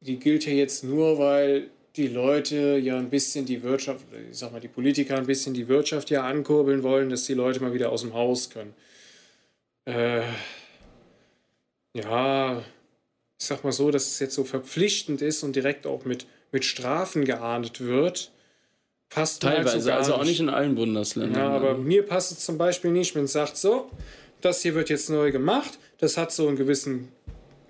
[0.00, 4.52] Die gilt ja jetzt nur, weil die Leute ja ein bisschen die Wirtschaft, ich sag
[4.52, 7.90] mal, die Politiker ein bisschen die Wirtschaft ja ankurbeln wollen, dass die Leute mal wieder
[7.90, 8.74] aus dem Haus können.
[9.86, 10.22] Äh,
[11.94, 12.58] ja,
[13.38, 16.64] ich sag mal so, dass es jetzt so verpflichtend ist und direkt auch mit, mit
[16.64, 18.30] Strafen geahndet wird.
[19.16, 21.42] Passt halt Teilweise, so also auch nicht in allen Bundesländern.
[21.42, 21.78] Ja, aber ne?
[21.78, 23.90] mir passt es zum Beispiel nicht, wenn es sagt, so,
[24.42, 27.08] das hier wird jetzt neu gemacht, das hat so einen gewissen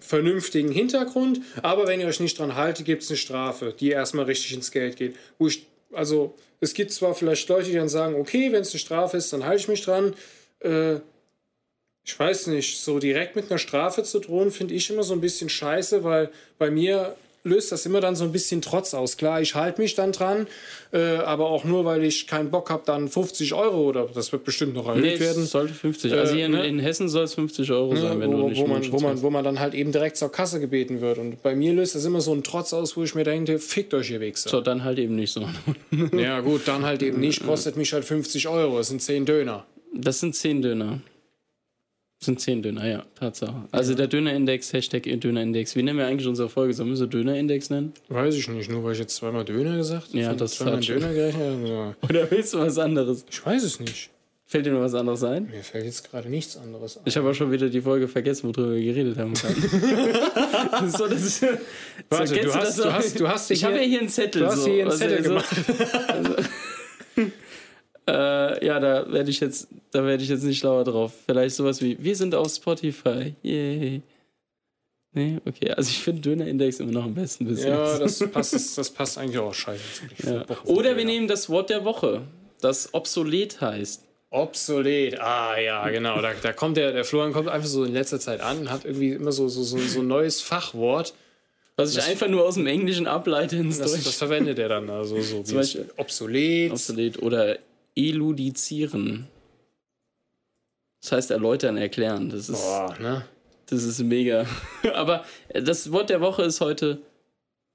[0.00, 4.24] vernünftigen Hintergrund, aber wenn ihr euch nicht dran haltet, gibt es eine Strafe, die erstmal
[4.24, 5.14] richtig ins Geld geht.
[5.38, 9.16] Ich, also, es gibt zwar vielleicht Leute, die dann sagen, okay, wenn es eine Strafe
[9.16, 10.14] ist, dann halte ich mich dran.
[10.58, 10.96] Äh,
[12.02, 15.20] ich weiß nicht, so direkt mit einer Strafe zu drohen, finde ich immer so ein
[15.20, 16.28] bisschen scheiße, weil
[16.58, 17.14] bei mir
[17.46, 19.16] löst das immer dann so ein bisschen Trotz aus.
[19.16, 20.46] Klar, ich halte mich dann dran,
[20.92, 24.44] äh, aber auch nur, weil ich keinen Bock habe, dann 50 Euro oder das wird
[24.44, 25.46] bestimmt noch erhöht Nee, werden.
[25.46, 26.12] sollte 50.
[26.12, 26.66] Also hier in, ne?
[26.66, 29.22] in Hessen soll es 50 Euro sein, wenn wo, du nicht wo, man, wo, man,
[29.22, 31.18] wo man dann halt eben direkt zur Kasse gebeten wird.
[31.18, 33.94] Und bei mir löst das immer so einen Trotz aus, wo ich mir denke, fickt
[33.94, 34.50] euch ihr Wichser.
[34.50, 35.48] So, dann halt eben nicht so.
[36.16, 39.64] Ja gut, dann halt eben nicht, kostet mich halt 50 Euro, das sind 10 Döner.
[39.94, 41.00] Das sind 10 Döner.
[42.18, 43.64] Das sind 10 Döner, ja, Tatsache.
[43.72, 45.76] Also der Dönerindex, Hashtag Dönerindex.
[45.76, 46.72] Wie nennen wir eigentlich unsere Folge?
[46.72, 47.92] Sollen wir so Dönerindex nennen?
[48.08, 50.18] Weiß ich nicht, nur weil ich jetzt zweimal Döner gesagt habe.
[50.18, 51.68] Ja, das zweimal Döner gerechnet.
[51.68, 51.94] Ja.
[52.08, 53.26] Oder willst du was anderes?
[53.30, 54.10] Ich weiß es nicht.
[54.48, 55.48] Fällt dir noch was anderes ein?
[55.50, 57.02] Mir fällt jetzt gerade nichts anderes ein.
[57.04, 59.34] Ich habe auch schon wieder die Folge vergessen, worüber wir geredet haben.
[60.88, 61.46] so, das ist, so,
[62.08, 62.82] Warte, kennst du hast- das so?
[62.84, 64.42] du hast- du hast Ich habe ja hier- einen Zettel.
[64.42, 65.48] du hast so, hier einen also Zettel so- gemacht.
[68.08, 71.12] Äh, ja, da werde ich jetzt, da werde ich jetzt nicht schlauer drauf.
[71.26, 73.34] Vielleicht sowas wie, wir sind auf Spotify.
[73.42, 74.02] Yay.
[75.12, 75.70] Nee, okay.
[75.72, 78.20] Also ich finde Dönerindex immer noch am besten bis Ja, jetzt.
[78.20, 79.82] das passt, das passt eigentlich auch scheiße.
[80.24, 80.44] Ja.
[80.66, 81.04] Oder wir Döner.
[81.06, 82.22] nehmen das Wort der Woche,
[82.60, 84.02] das obsolet heißt.
[84.30, 85.18] Obsolet.
[85.20, 86.20] Ah ja, genau.
[86.20, 88.84] Da, da kommt der, der Florian kommt einfach so in letzter Zeit an und hat
[88.84, 91.14] irgendwie immer so, so, so, so ein neues Fachwort.
[91.76, 94.04] Was ich Das- einfach nur aus dem Englischen ableite ins Das, Deutsch.
[94.04, 94.90] das verwendet er dann.
[94.90, 96.72] Also so wie Zum Beispiel- obsolet.
[96.72, 97.58] Obsolet oder
[97.96, 99.26] eludizieren.
[101.02, 102.30] Das heißt erläutern, erklären.
[102.30, 103.24] Das ist, Boah, ne?
[103.66, 104.46] das ist mega.
[104.94, 106.98] Aber das Wort der Woche ist heute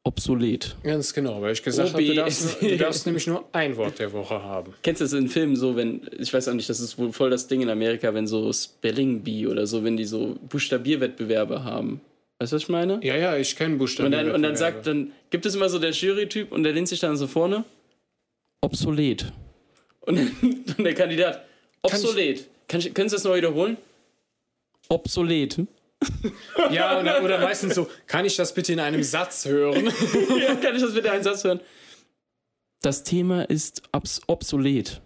[0.04, 0.76] obsolet.
[0.84, 4.12] Ganz genau, weil ich gesagt habe, du darfst, du darfst nämlich nur ein Wort der
[4.12, 4.74] Woche haben.
[4.82, 7.30] Kennst du das in Filmen so, wenn, ich weiß auch nicht, das ist wohl voll
[7.30, 12.02] das Ding in Amerika, wenn so Spelling Bee oder so, wenn die so Buchstabierwettbewerbe haben.
[12.40, 13.00] Weißt du, was ich meine?
[13.04, 14.08] Ja, ja, ich kenne Buchstaben.
[14.08, 16.88] Und dann, und dann sagt, dann gibt es immer so der Jury-Typ und der lehnt
[16.88, 17.64] sich dann so vorne.
[18.62, 19.32] Obsolet.
[20.02, 21.46] Und dann, dann der Kandidat.
[21.82, 22.48] Obsolet.
[22.68, 23.78] Kann ich, können Sie das noch wiederholen?
[24.90, 25.60] Obsolet.
[26.72, 29.86] Ja, oder, oder meistens so, kann ich das bitte in einem Satz hören?
[30.40, 31.60] ja, kann ich das bitte einen Satz hören?
[32.82, 35.00] Das Thema ist obs obsolet.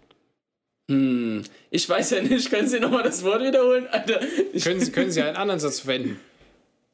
[0.90, 3.86] Hm, ich weiß ja nicht, können Sie nochmal das Wort wiederholen?
[3.88, 4.20] Alter,
[4.62, 6.18] können, Sie, können Sie einen anderen Satz verwenden?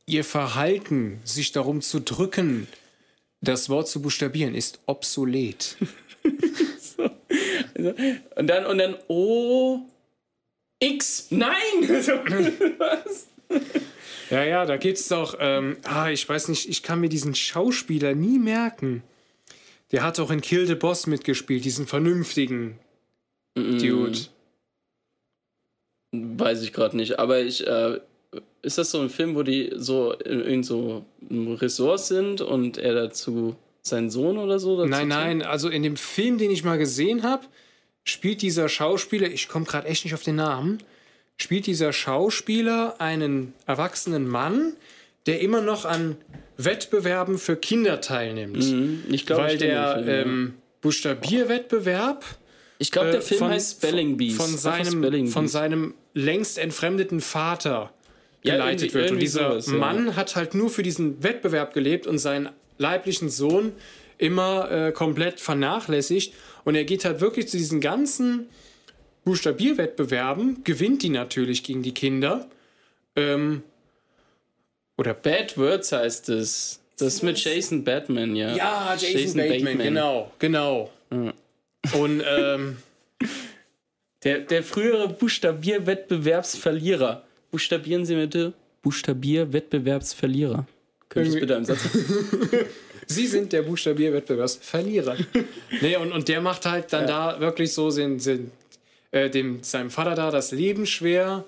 [0.07, 2.67] Ihr Verhalten, sich darum zu drücken,
[3.41, 5.77] das Wort zu buchstabieren, ist obsolet.
[8.37, 9.81] und dann, und dann, oh,
[10.79, 11.55] X, nein!
[12.79, 13.29] Was?
[14.31, 18.15] Ja, ja, da gibt's doch, ähm, ah, ich weiß nicht, ich kann mir diesen Schauspieler
[18.15, 19.03] nie merken.
[19.91, 22.79] Der hat doch in Kill the Boss mitgespielt, diesen vernünftigen
[23.55, 24.19] Dude.
[26.13, 28.01] Weiß ich gerade nicht, aber ich, äh,
[28.63, 32.79] ist das so ein Film, wo die so in, in so einem Ressort sind und
[32.79, 34.85] er dazu seinen Sohn oder so?
[34.87, 37.47] Nein, nein, also in dem Film, den ich mal gesehen habe,
[38.05, 40.79] spielt dieser Schauspieler, ich komme gerade echt nicht auf den Namen,
[41.37, 44.75] spielt dieser Schauspieler einen erwachsenen Mann,
[45.27, 46.17] der immer noch an
[46.57, 48.59] Wettbewerben für Kinder teilnimmt.
[48.71, 50.13] Mhm, Ich glaube, Weil ich der Film, ja.
[50.23, 52.25] ähm, Buchstabierwettbewerb
[52.79, 54.37] Ich glaube, äh, der Film von- heißt Spelling Bees.
[54.37, 57.93] von seinem, Spelling von seinem längst entfremdeten Vater
[58.43, 59.11] Ja, geleitet irgendwie- wird.
[59.13, 59.73] Und dieser sowas, ja.
[59.75, 63.73] Mann hat halt nur für diesen Wettbewerb gelebt und seinen leiblichen Sohn
[64.19, 66.35] immer äh, komplett vernachlässigt.
[66.65, 68.47] Und er geht halt wirklich zu diesen ganzen
[69.25, 72.49] Buchstabierwettbewerben, gewinnt die natürlich gegen die Kinder.
[73.17, 73.63] Ähm,
[74.97, 76.81] oder Bad Words heißt es.
[76.99, 78.55] Das ist mit Jason Batman, ja.
[78.55, 80.91] Ja, Jason, Bateman, genau, genau.
[81.11, 81.33] Und
[82.27, 82.77] ähm,
[84.25, 87.25] Der, der frühere Buchstabierwettbewerbsverlierer.
[87.51, 88.53] Buchstabieren Sie bitte.
[88.83, 90.65] Buchstabierwettbewerbsverlierer.
[91.09, 91.81] Könnte ich Irgendwie- bitte einen Satz?
[93.07, 95.17] Sie sind der Buchstabierwettbewerbsverlierer.
[95.81, 98.51] nee, und, und der macht halt dann da wirklich so den, den,
[99.11, 101.45] äh, dem, seinem Vater da das Leben schwer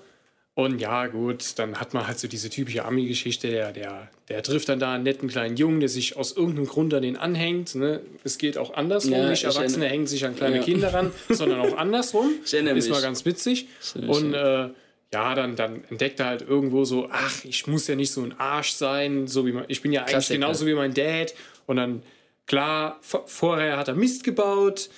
[0.57, 4.69] Und ja, gut, dann hat man halt so diese typische Ami-Geschichte, der, der, der trifft
[4.69, 7.75] dann da einen netten kleinen Jungen, der sich aus irgendeinem Grund an den anhängt.
[7.75, 7.99] Ne?
[8.23, 9.11] Es geht auch andersrum.
[9.11, 10.63] Ja, Nicht ich Erwachsene hängen sich an kleine Ja.
[10.63, 12.29] Kinder ran, sondern auch andersrum.
[12.45, 13.67] Ich erinnere Ist mal ganz witzig.
[14.07, 14.69] Und äh,
[15.15, 18.37] ja, dann, dann entdeckt er halt irgendwo so, ach, ich muss ja nicht so ein
[18.37, 20.39] Arsch sein, so wie man, ich bin ja eigentlich Klassiker.
[20.39, 21.33] genauso wie mein Dad.
[21.67, 22.03] Und dann,
[22.47, 24.89] klar, vorher hat er Mist gebaut,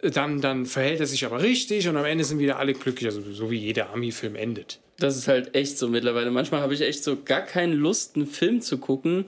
[0.00, 3.20] dann, dann verhält er sich aber richtig und am Ende sind wieder alle glücklich, also
[3.20, 4.80] so wie jeder Ami-Film endet.
[4.98, 6.30] Das ist halt echt so mittlerweile.
[6.30, 9.26] Manchmal habe ich echt so gar keine Lust, einen Film zu gucken,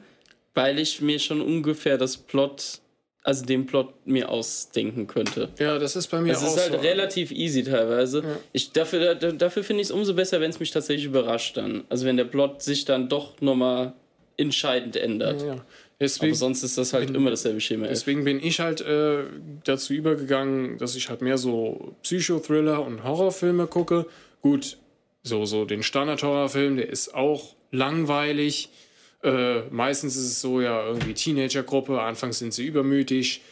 [0.54, 2.80] weil ich mir schon ungefähr das Plot,
[3.24, 5.48] also den Plot mir ausdenken könnte.
[5.58, 6.78] Ja, das ist bei mir Es auch ist halt so.
[6.78, 8.22] relativ easy teilweise.
[8.52, 11.84] Ich, dafür da- dafür finde ich es umso besser, wenn es mich tatsächlich überrascht dann.
[11.88, 13.92] Also wenn der Plot sich dann doch nochmal
[14.36, 15.42] entscheidend ändert.
[15.42, 15.52] Ja.
[15.52, 15.64] Aber
[16.00, 17.88] Deswegen, sonst ist das halt immer dasselbe Schema.
[17.88, 19.24] Deswegen bin ich halt äh,
[19.64, 24.06] dazu übergegangen, dass ich halt mehr so Psychothriller und Horrorfilme gucke.
[24.40, 24.78] Gut,
[25.24, 28.68] so, so den Standard-Horrorfilm, der ist auch langweilig.
[29.22, 33.42] Äh, meistens ist es so, ja, irgendwie Teenagergruppe, anfangs sind sie übermütig.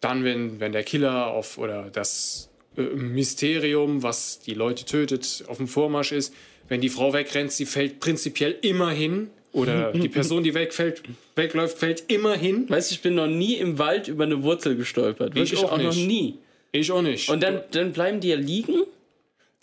[0.00, 5.58] Dann, wenn, wenn der Killer auf oder das äh, Mysterium, was die Leute tötet, auf
[5.58, 6.34] dem Vormarsch ist,
[6.68, 9.30] wenn die Frau wegrennt, sie fällt prinzipiell immer hin.
[9.52, 11.02] Oder die Person, die wegfällt,
[11.36, 12.64] wegläuft, fällt immer hin.
[12.68, 15.34] Weißt du, ich bin noch nie im Wald über eine Wurzel gestolpert.
[15.34, 16.06] Wirklich auch auch, noch nicht.
[16.06, 16.38] nie.
[16.72, 17.28] Ich auch nicht.
[17.28, 18.84] Und dann, dann bleiben die ja liegen.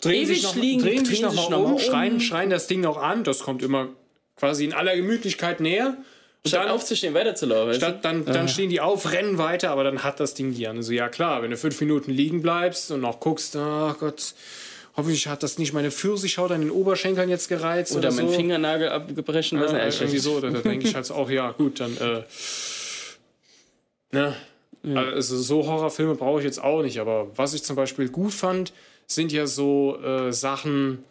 [0.00, 1.78] drehen ewig sich noch, liegen, drehen drehen sich mal noch um, um.
[1.80, 3.24] Schreien, schreien das Ding noch an.
[3.24, 3.88] Das kommt immer
[4.40, 5.96] quasi in aller Gemütlichkeit näher.
[6.42, 7.74] Und Statt dann, aufzustehen, weiterzulaufen.
[7.74, 10.78] statt, dann, dann stehen die auf, rennen weiter, aber dann hat das Ding die an.
[10.78, 14.32] Also ja klar, wenn du fünf Minuten liegen bleibst und noch guckst, ach Gott,
[14.96, 18.34] hoffentlich hat das nicht meine Pfirsichhaut an den Oberschenkeln jetzt gereizt oder, Oder meinen so.
[18.36, 19.58] Fingernagel abgebrechen.
[19.60, 22.22] Ja, Ja, irgendwie so, da, da denke ich halt so, auch, ja, gut, dann, äh,
[24.12, 24.34] ne,
[24.96, 28.72] also so Horrorfilme brauche ich jetzt auch nicht, aber was ich zum Beispiel gut fand,
[29.06, 31.04] sind ja so äh, Sachen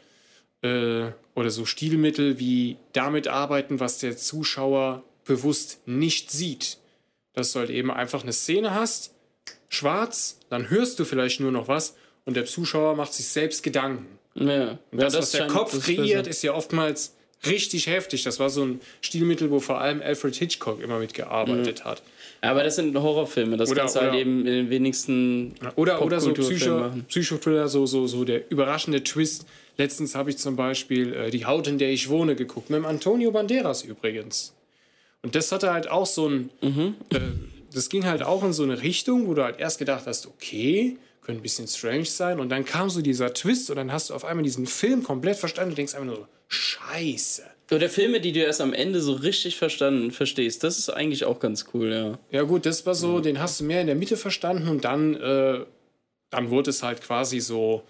[0.63, 1.09] äh,
[1.39, 6.77] oder so Stilmittel wie damit arbeiten, was der Zuschauer bewusst nicht sieht.
[7.33, 9.13] Dass du halt eben einfach eine Szene hast,
[9.69, 14.05] schwarz, dann hörst du vielleicht nur noch was und der Zuschauer macht sich selbst Gedanken.
[14.35, 14.77] ja.
[14.91, 17.15] Und das, ja, was der Kopf das ist kreiert, ist ja oftmals
[17.45, 18.23] richtig heftig.
[18.23, 22.01] Das war so ein Stilmittel, wo vor allem Alfred Hitchcock immer mitgearbeitet hat.
[22.43, 23.57] Ja, aber das sind Horrorfilme.
[23.57, 25.55] Das Oder- kannst du halt eben in den wenigsten.
[25.75, 26.91] Oder, oder so Psycho.
[27.07, 29.45] Psychothriller, so, so, so der überraschende Twist.
[29.79, 32.69] Letztens habe ich zum Beispiel äh, Die Haut, in der ich wohne, geguckt.
[32.69, 34.53] Mit dem Antonio Banderas übrigens.
[35.23, 36.49] Und das hatte halt auch so ein.
[36.61, 36.95] Mhm.
[37.09, 37.19] Äh,
[37.73, 40.97] das ging halt auch in so eine Richtung, wo du halt erst gedacht hast, okay,
[41.21, 42.39] könnte ein bisschen strange sein.
[42.39, 45.37] Und dann kam so dieser Twist und dann hast du auf einmal diesen Film komplett
[45.37, 47.43] verstanden und denkst einfach nur so, Scheiße.
[47.71, 50.63] Oder Filme, die du erst am Ende so richtig verstanden verstehst.
[50.63, 52.19] Das ist eigentlich auch ganz cool, ja.
[52.31, 55.15] Ja, gut, das war so, den hast du mehr in der Mitte verstanden und dann,
[55.15, 55.59] äh,
[56.31, 57.83] dann wurde es halt quasi so,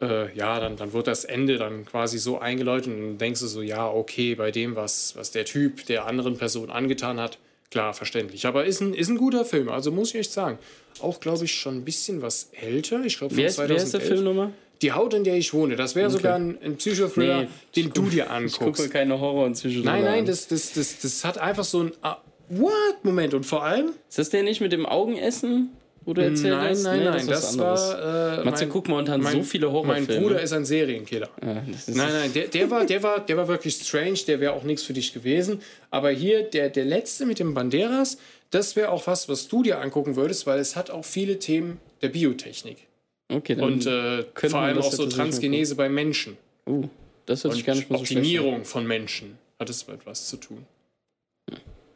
[0.00, 3.46] äh, ja, dann, dann wurde das Ende dann quasi so eingeläutet und dann denkst du
[3.46, 7.38] so, ja, okay, bei dem, was, was der Typ der anderen Person angetan hat,
[7.70, 8.46] klar, verständlich.
[8.46, 10.58] Aber ist ein, ist ein guter Film, also muss ich echt sagen.
[11.00, 13.04] Auch, glaube ich, schon ein bisschen was älter.
[13.04, 14.08] Ich glaube, von Wer ist, wer ist der 2011.
[14.08, 14.52] Film nochmal?
[14.82, 15.76] Die Haut, in der ich wohne.
[15.76, 18.90] Das wäre sogar ein, ein Psychothriller, Nee, den du dir Ich gucke anguckst.
[18.90, 22.18] keine Horror- und Psychothriller Nein, nein, das, das, das, das hat einfach so ein ah,
[22.48, 23.34] What-Moment.
[23.34, 25.70] Und vor allem, Ist das der nicht mit dem Augenessen,
[26.04, 26.82] wo du erzählt Nein, hast?
[26.82, 27.80] nein, nein, was das anderes.
[27.80, 28.38] war.
[28.40, 30.06] Äh, Matze, guck momentan so viele Horrorfilme.
[30.06, 31.28] Mein Bruder ist ein Serienkiller.
[31.42, 34.40] Ja, das ist Nein, nein, der, der, war, der, war, der war wirklich strange, der
[34.40, 35.60] wäre auch nichts für dich gewesen.
[35.90, 38.18] Aber hier, der, der letzte mit dem Banderas,
[38.50, 41.80] das wäre auch was, was du dir angucken würdest, weil es hat auch viele Themen
[42.02, 42.86] der Biotechnik.
[43.32, 43.64] Okay, dann.
[43.64, 46.36] Und äh, vor allem das auch so mal Transgenese bei Menschen.
[46.68, 46.84] uh,
[47.26, 48.02] das hört sich Und gar nicht mal so.
[48.02, 50.66] Optimierung von Menschen hat es mit was zu tun.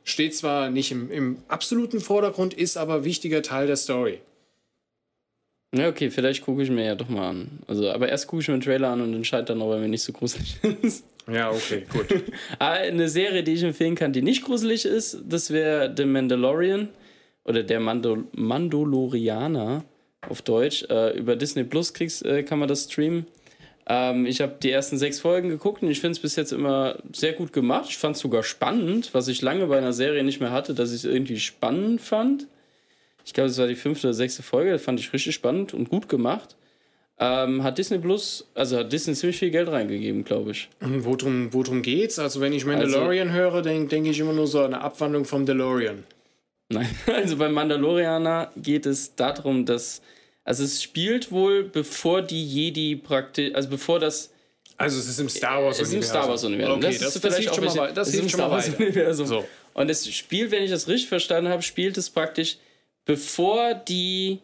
[0.09, 4.21] Steht zwar nicht im, im absoluten Vordergrund, ist aber wichtiger Teil der Story.
[5.77, 7.59] Ja, okay, vielleicht gucke ich mir ja doch mal an.
[7.67, 9.89] Also, aber erst gucke ich mir den Trailer an und entscheide dann, ob er mir
[9.89, 11.05] nicht so gruselig ist.
[11.31, 12.07] Ja, okay, gut.
[12.59, 16.89] Aber eine Serie, die ich empfehlen kann, die nicht gruselig ist, das wäre The Mandalorian
[17.45, 19.85] oder der Mandal Mandalorianer
[20.27, 20.87] auf Deutsch.
[20.89, 23.27] Äh, über Disney Plus kriegst, äh, kann man das streamen.
[23.89, 26.99] Ähm, ich habe die ersten sechs Folgen geguckt und ich finde es bis jetzt immer
[27.13, 27.87] sehr gut gemacht.
[27.89, 30.91] Ich fand es sogar spannend, was ich lange bei einer Serie nicht mehr hatte, dass
[30.91, 32.47] ich es irgendwie spannend fand.
[33.25, 35.89] Ich glaube, es war die fünfte oder sechste Folge, das fand ich richtig spannend und
[35.89, 36.57] gut gemacht.
[37.21, 40.69] Ähm, hat Disney Plus, also hat Disney ziemlich viel Geld reingegeben, glaube ich.
[40.81, 42.19] Und worum, worum geht's?
[42.19, 45.45] Also, wenn ich Mandalorian höre, denke denk ich immer nur so an eine Abwandlung vom
[45.45, 46.05] DeLorean.
[46.69, 50.01] Nein, also beim Mandalorianer geht es darum, dass.
[50.49, 53.55] Also es spielt wohl, bevor die Jedi praktisch.
[53.55, 54.33] Also bevor das.
[54.79, 56.79] Also, es ist im Star Wars Es ist im Star Wars-Universum.
[56.79, 58.73] Okay, das, das, hilft schon mal, wei- das es ist im hilft schon mal Star
[58.73, 58.79] weiter.
[58.79, 59.27] Wars-Universum.
[59.27, 59.45] So.
[59.75, 62.57] Und es spielt, wenn ich das richtig verstanden habe, spielt es praktisch,
[63.05, 64.39] bevor die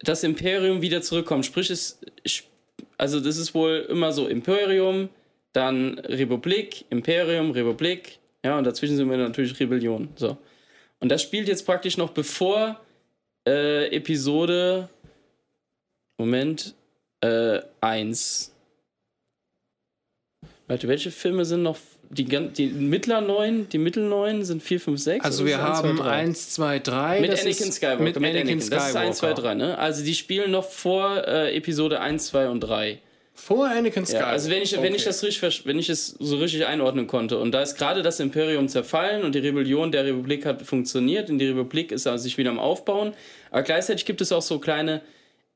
[0.00, 1.46] das Imperium wieder zurückkommt.
[1.46, 1.98] Sprich, es.
[2.98, 5.08] Also das ist wohl immer so Imperium,
[5.54, 10.10] dann Republik, Imperium, Republik, ja, und dazwischen sind wir natürlich Rebellion.
[10.16, 10.36] So.
[11.00, 12.78] Und das spielt jetzt praktisch noch bevor
[13.46, 14.90] äh, Episode
[16.18, 16.74] Moment
[17.20, 18.52] äh, 1.
[20.66, 21.78] Warte, welche Filme sind noch
[22.10, 25.24] die, die mittelneuen, die mittelneuen sind 4, 5, 6.
[25.24, 27.20] Also wir haben 1, 2, 3.
[27.20, 28.02] Mit Anakin Skywalker.
[28.02, 28.84] Mit Anakin, Anakin Skywalker.
[28.84, 29.78] Das ist 1, 2, 3, ne?
[29.78, 32.98] Also die spielen noch vor äh, Episode 1, 2 und 3.
[33.34, 34.26] Vor Anakin Skywalker.
[34.26, 34.84] Ja, also wenn ich, okay.
[34.84, 37.38] wenn ich das richtig, wenn ich es so richtig einordnen konnte.
[37.38, 41.30] Und da ist gerade das Imperium zerfallen und die Rebellion der Republik hat funktioniert.
[41.30, 43.12] Und die Republik ist also sich wieder am Aufbauen.
[43.50, 45.02] Aber gleichzeitig gibt es auch so kleine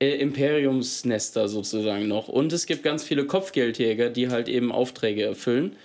[0.03, 2.27] äh, Imperiumsnester sozusagen noch.
[2.27, 5.77] Und es gibt ganz viele Kopfgeldjäger, die halt eben Aufträge erfüllen.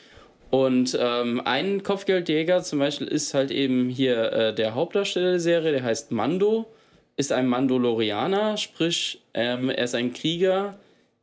[0.50, 5.72] Und ähm, ein Kopfgeldjäger zum Beispiel ist halt eben hier äh, der Hauptdarsteller der Serie,
[5.72, 6.66] der heißt Mando,
[7.16, 10.80] ist ein Mandalorianer, sprich, ähm, er ist ein Krieger,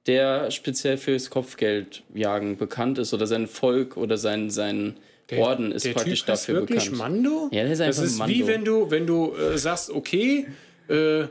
[0.06, 4.98] der speziell fürs Kopfgeldjagen bekannt ist oder sein Volk oder sein, sein
[5.30, 6.98] der, Orden ist praktisch typ dafür wirklich bekannt.
[6.98, 7.48] Mando?
[7.50, 8.34] Ja, der ist einfach Das ist Mando.
[8.34, 10.46] wie wenn du, wenn du äh, sagst, okay,
[10.88, 11.24] äh,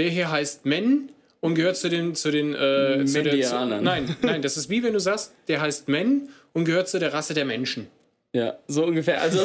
[0.00, 4.16] der hier heißt Men und gehört zu den zu den äh, zu der, zu, nein,
[4.22, 7.34] nein, das ist wie wenn du sagst, der heißt Men und gehört zu der Rasse
[7.34, 7.88] der Menschen.
[8.32, 9.20] Ja, so ungefähr.
[9.20, 9.40] Also,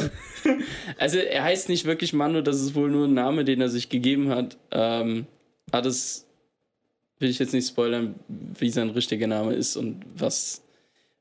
[0.98, 3.90] also er heißt nicht wirklich Mando, das ist wohl nur ein Name, den er sich
[3.90, 4.58] gegeben hat.
[4.72, 5.26] Ähm,
[5.72, 6.28] aber das
[7.20, 10.62] will ich jetzt nicht spoilern, wie sein richtiger Name ist und was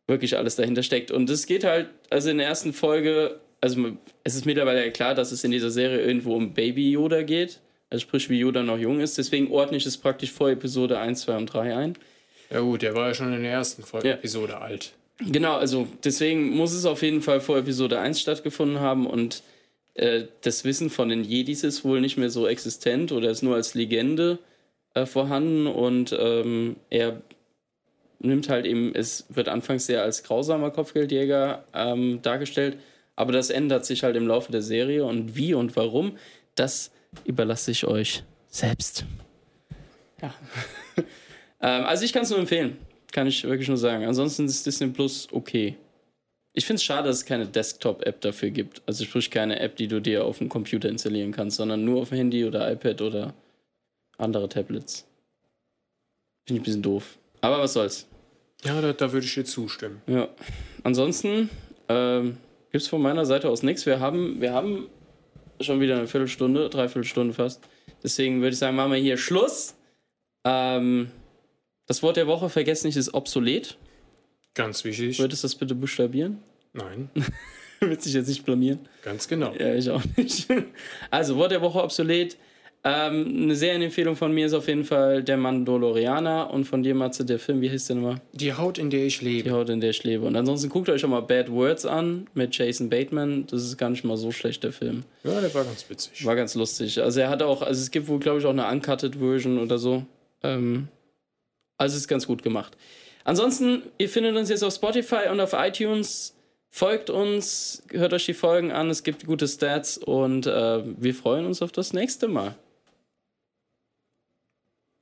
[0.07, 1.11] wirklich alles dahinter steckt.
[1.11, 3.93] Und es geht halt, also in der ersten Folge, also
[4.25, 7.61] es ist mittlerweile klar, dass es in dieser Serie irgendwo um Baby Yoda geht.
[7.95, 9.19] Also sprich, wie Yoda noch jung ist.
[9.19, 11.95] Deswegen ordne ich es praktisch vor Episode 1, 2 und 3 ein.
[12.51, 14.15] Ja gut, der war ja schon in der ersten Folge ja.
[14.15, 14.95] Episode alt.
[15.21, 19.45] Genau, also deswegen muss es auf jeden Fall vor Episode 1 stattgefunden haben und
[19.95, 23.55] äh, das Wissen von den Jedis ist wohl nicht mehr so existent oder ist nur
[23.55, 24.41] als Legende
[24.95, 27.23] äh, vorhanden und ähm, er
[28.19, 32.77] nimmt halt eben, es wird anfangs sehr als grausamer Kopfgeldjäger ähm, dargestellt,
[33.15, 36.19] aber das ändert sich halt im Laufe der Serie und wie und warum,
[36.57, 36.91] das
[37.25, 39.05] überlasse ich euch selbst.
[40.21, 40.35] Ja.
[41.61, 42.77] ähm, also ich kann es nur empfehlen.
[43.13, 44.05] Kann ich wirklich nur sagen.
[44.05, 45.77] Ansonsten ist Disney Plus okay.
[46.53, 48.83] Ich finde es schade, dass es keine Desktop-App dafür gibt.
[48.87, 52.11] Also sprich keine App, die du dir auf dem Computer installieren kannst, sondern nur auf
[52.11, 53.35] dem Handy oder iPad oder
[54.19, 55.05] andere Tablets.
[56.47, 57.19] Finde ich ein bisschen doof.
[57.41, 58.07] Aber was soll's.
[58.65, 60.01] Ja, da, da würde ich dir zustimmen.
[60.07, 60.29] Ja.
[60.85, 61.51] Ansonsten
[61.89, 62.39] ähm,
[62.71, 63.85] gibt es von meiner Seite aus nichts.
[63.85, 64.87] Wir haben, wir haben
[65.61, 67.63] schon wieder eine Viertelstunde, dreiviertel Stunde fast.
[68.03, 69.75] Deswegen würde ich sagen, machen wir hier Schluss.
[70.45, 71.11] Ähm,
[71.87, 73.77] das Wort der Woche, vergessen nicht, ist obsolet.
[74.55, 75.19] Ganz wichtig.
[75.19, 76.43] Würdest du das bitte buchstabieren?
[76.73, 77.11] Nein.
[77.81, 78.81] Willst dich jetzt nicht blamieren?
[79.03, 79.53] Ganz genau.
[79.55, 80.47] Ja, ich auch nicht.
[81.11, 82.37] Also, Wort der Woche obsolet.
[82.87, 87.25] Ähm, eine Serienempfehlung von mir ist auf jeden Fall Der Mandalorianer und von dir, Matze,
[87.25, 88.21] der Film, wie hieß der nochmal?
[88.35, 89.45] Die Haut, in der ich lebe.
[89.45, 90.27] Die Haut, in der ich lebe.
[90.27, 93.47] Und ansonsten guckt euch schon mal Bad Words an mit Jason Bateman.
[93.47, 95.05] Das ist gar nicht mal so schlecht, der Film.
[95.25, 96.27] Ja, der war ganz witzig.
[96.27, 97.01] War ganz lustig.
[97.01, 99.79] Also er hat auch, also es gibt wohl, glaube ich, auch eine Uncutted Version oder
[99.79, 100.05] so.
[100.43, 100.89] Ähm,
[101.79, 102.77] also ist ganz gut gemacht.
[103.25, 106.37] Ansonsten, ihr findet uns jetzt auf Spotify und auf iTunes.
[106.69, 111.47] Folgt uns, hört euch die Folgen an, es gibt gute Stats und äh, wir freuen
[111.47, 112.57] uns auf das nächste Mal.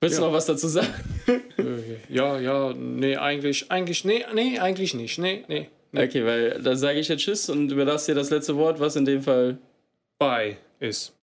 [0.02, 0.22] Willst ja.
[0.22, 0.92] du noch was dazu sagen?
[1.28, 5.16] Äh, ja, ja, nee, eigentlich, eigentlich, nee, nee, eigentlich nicht.
[5.18, 5.68] Nee, nee.
[5.92, 6.04] nee.
[6.04, 9.04] Okay, weil dann sage ich jetzt Tschüss und überlasse dir das letzte Wort, was in
[9.04, 9.58] dem Fall
[10.18, 11.14] Bye ist.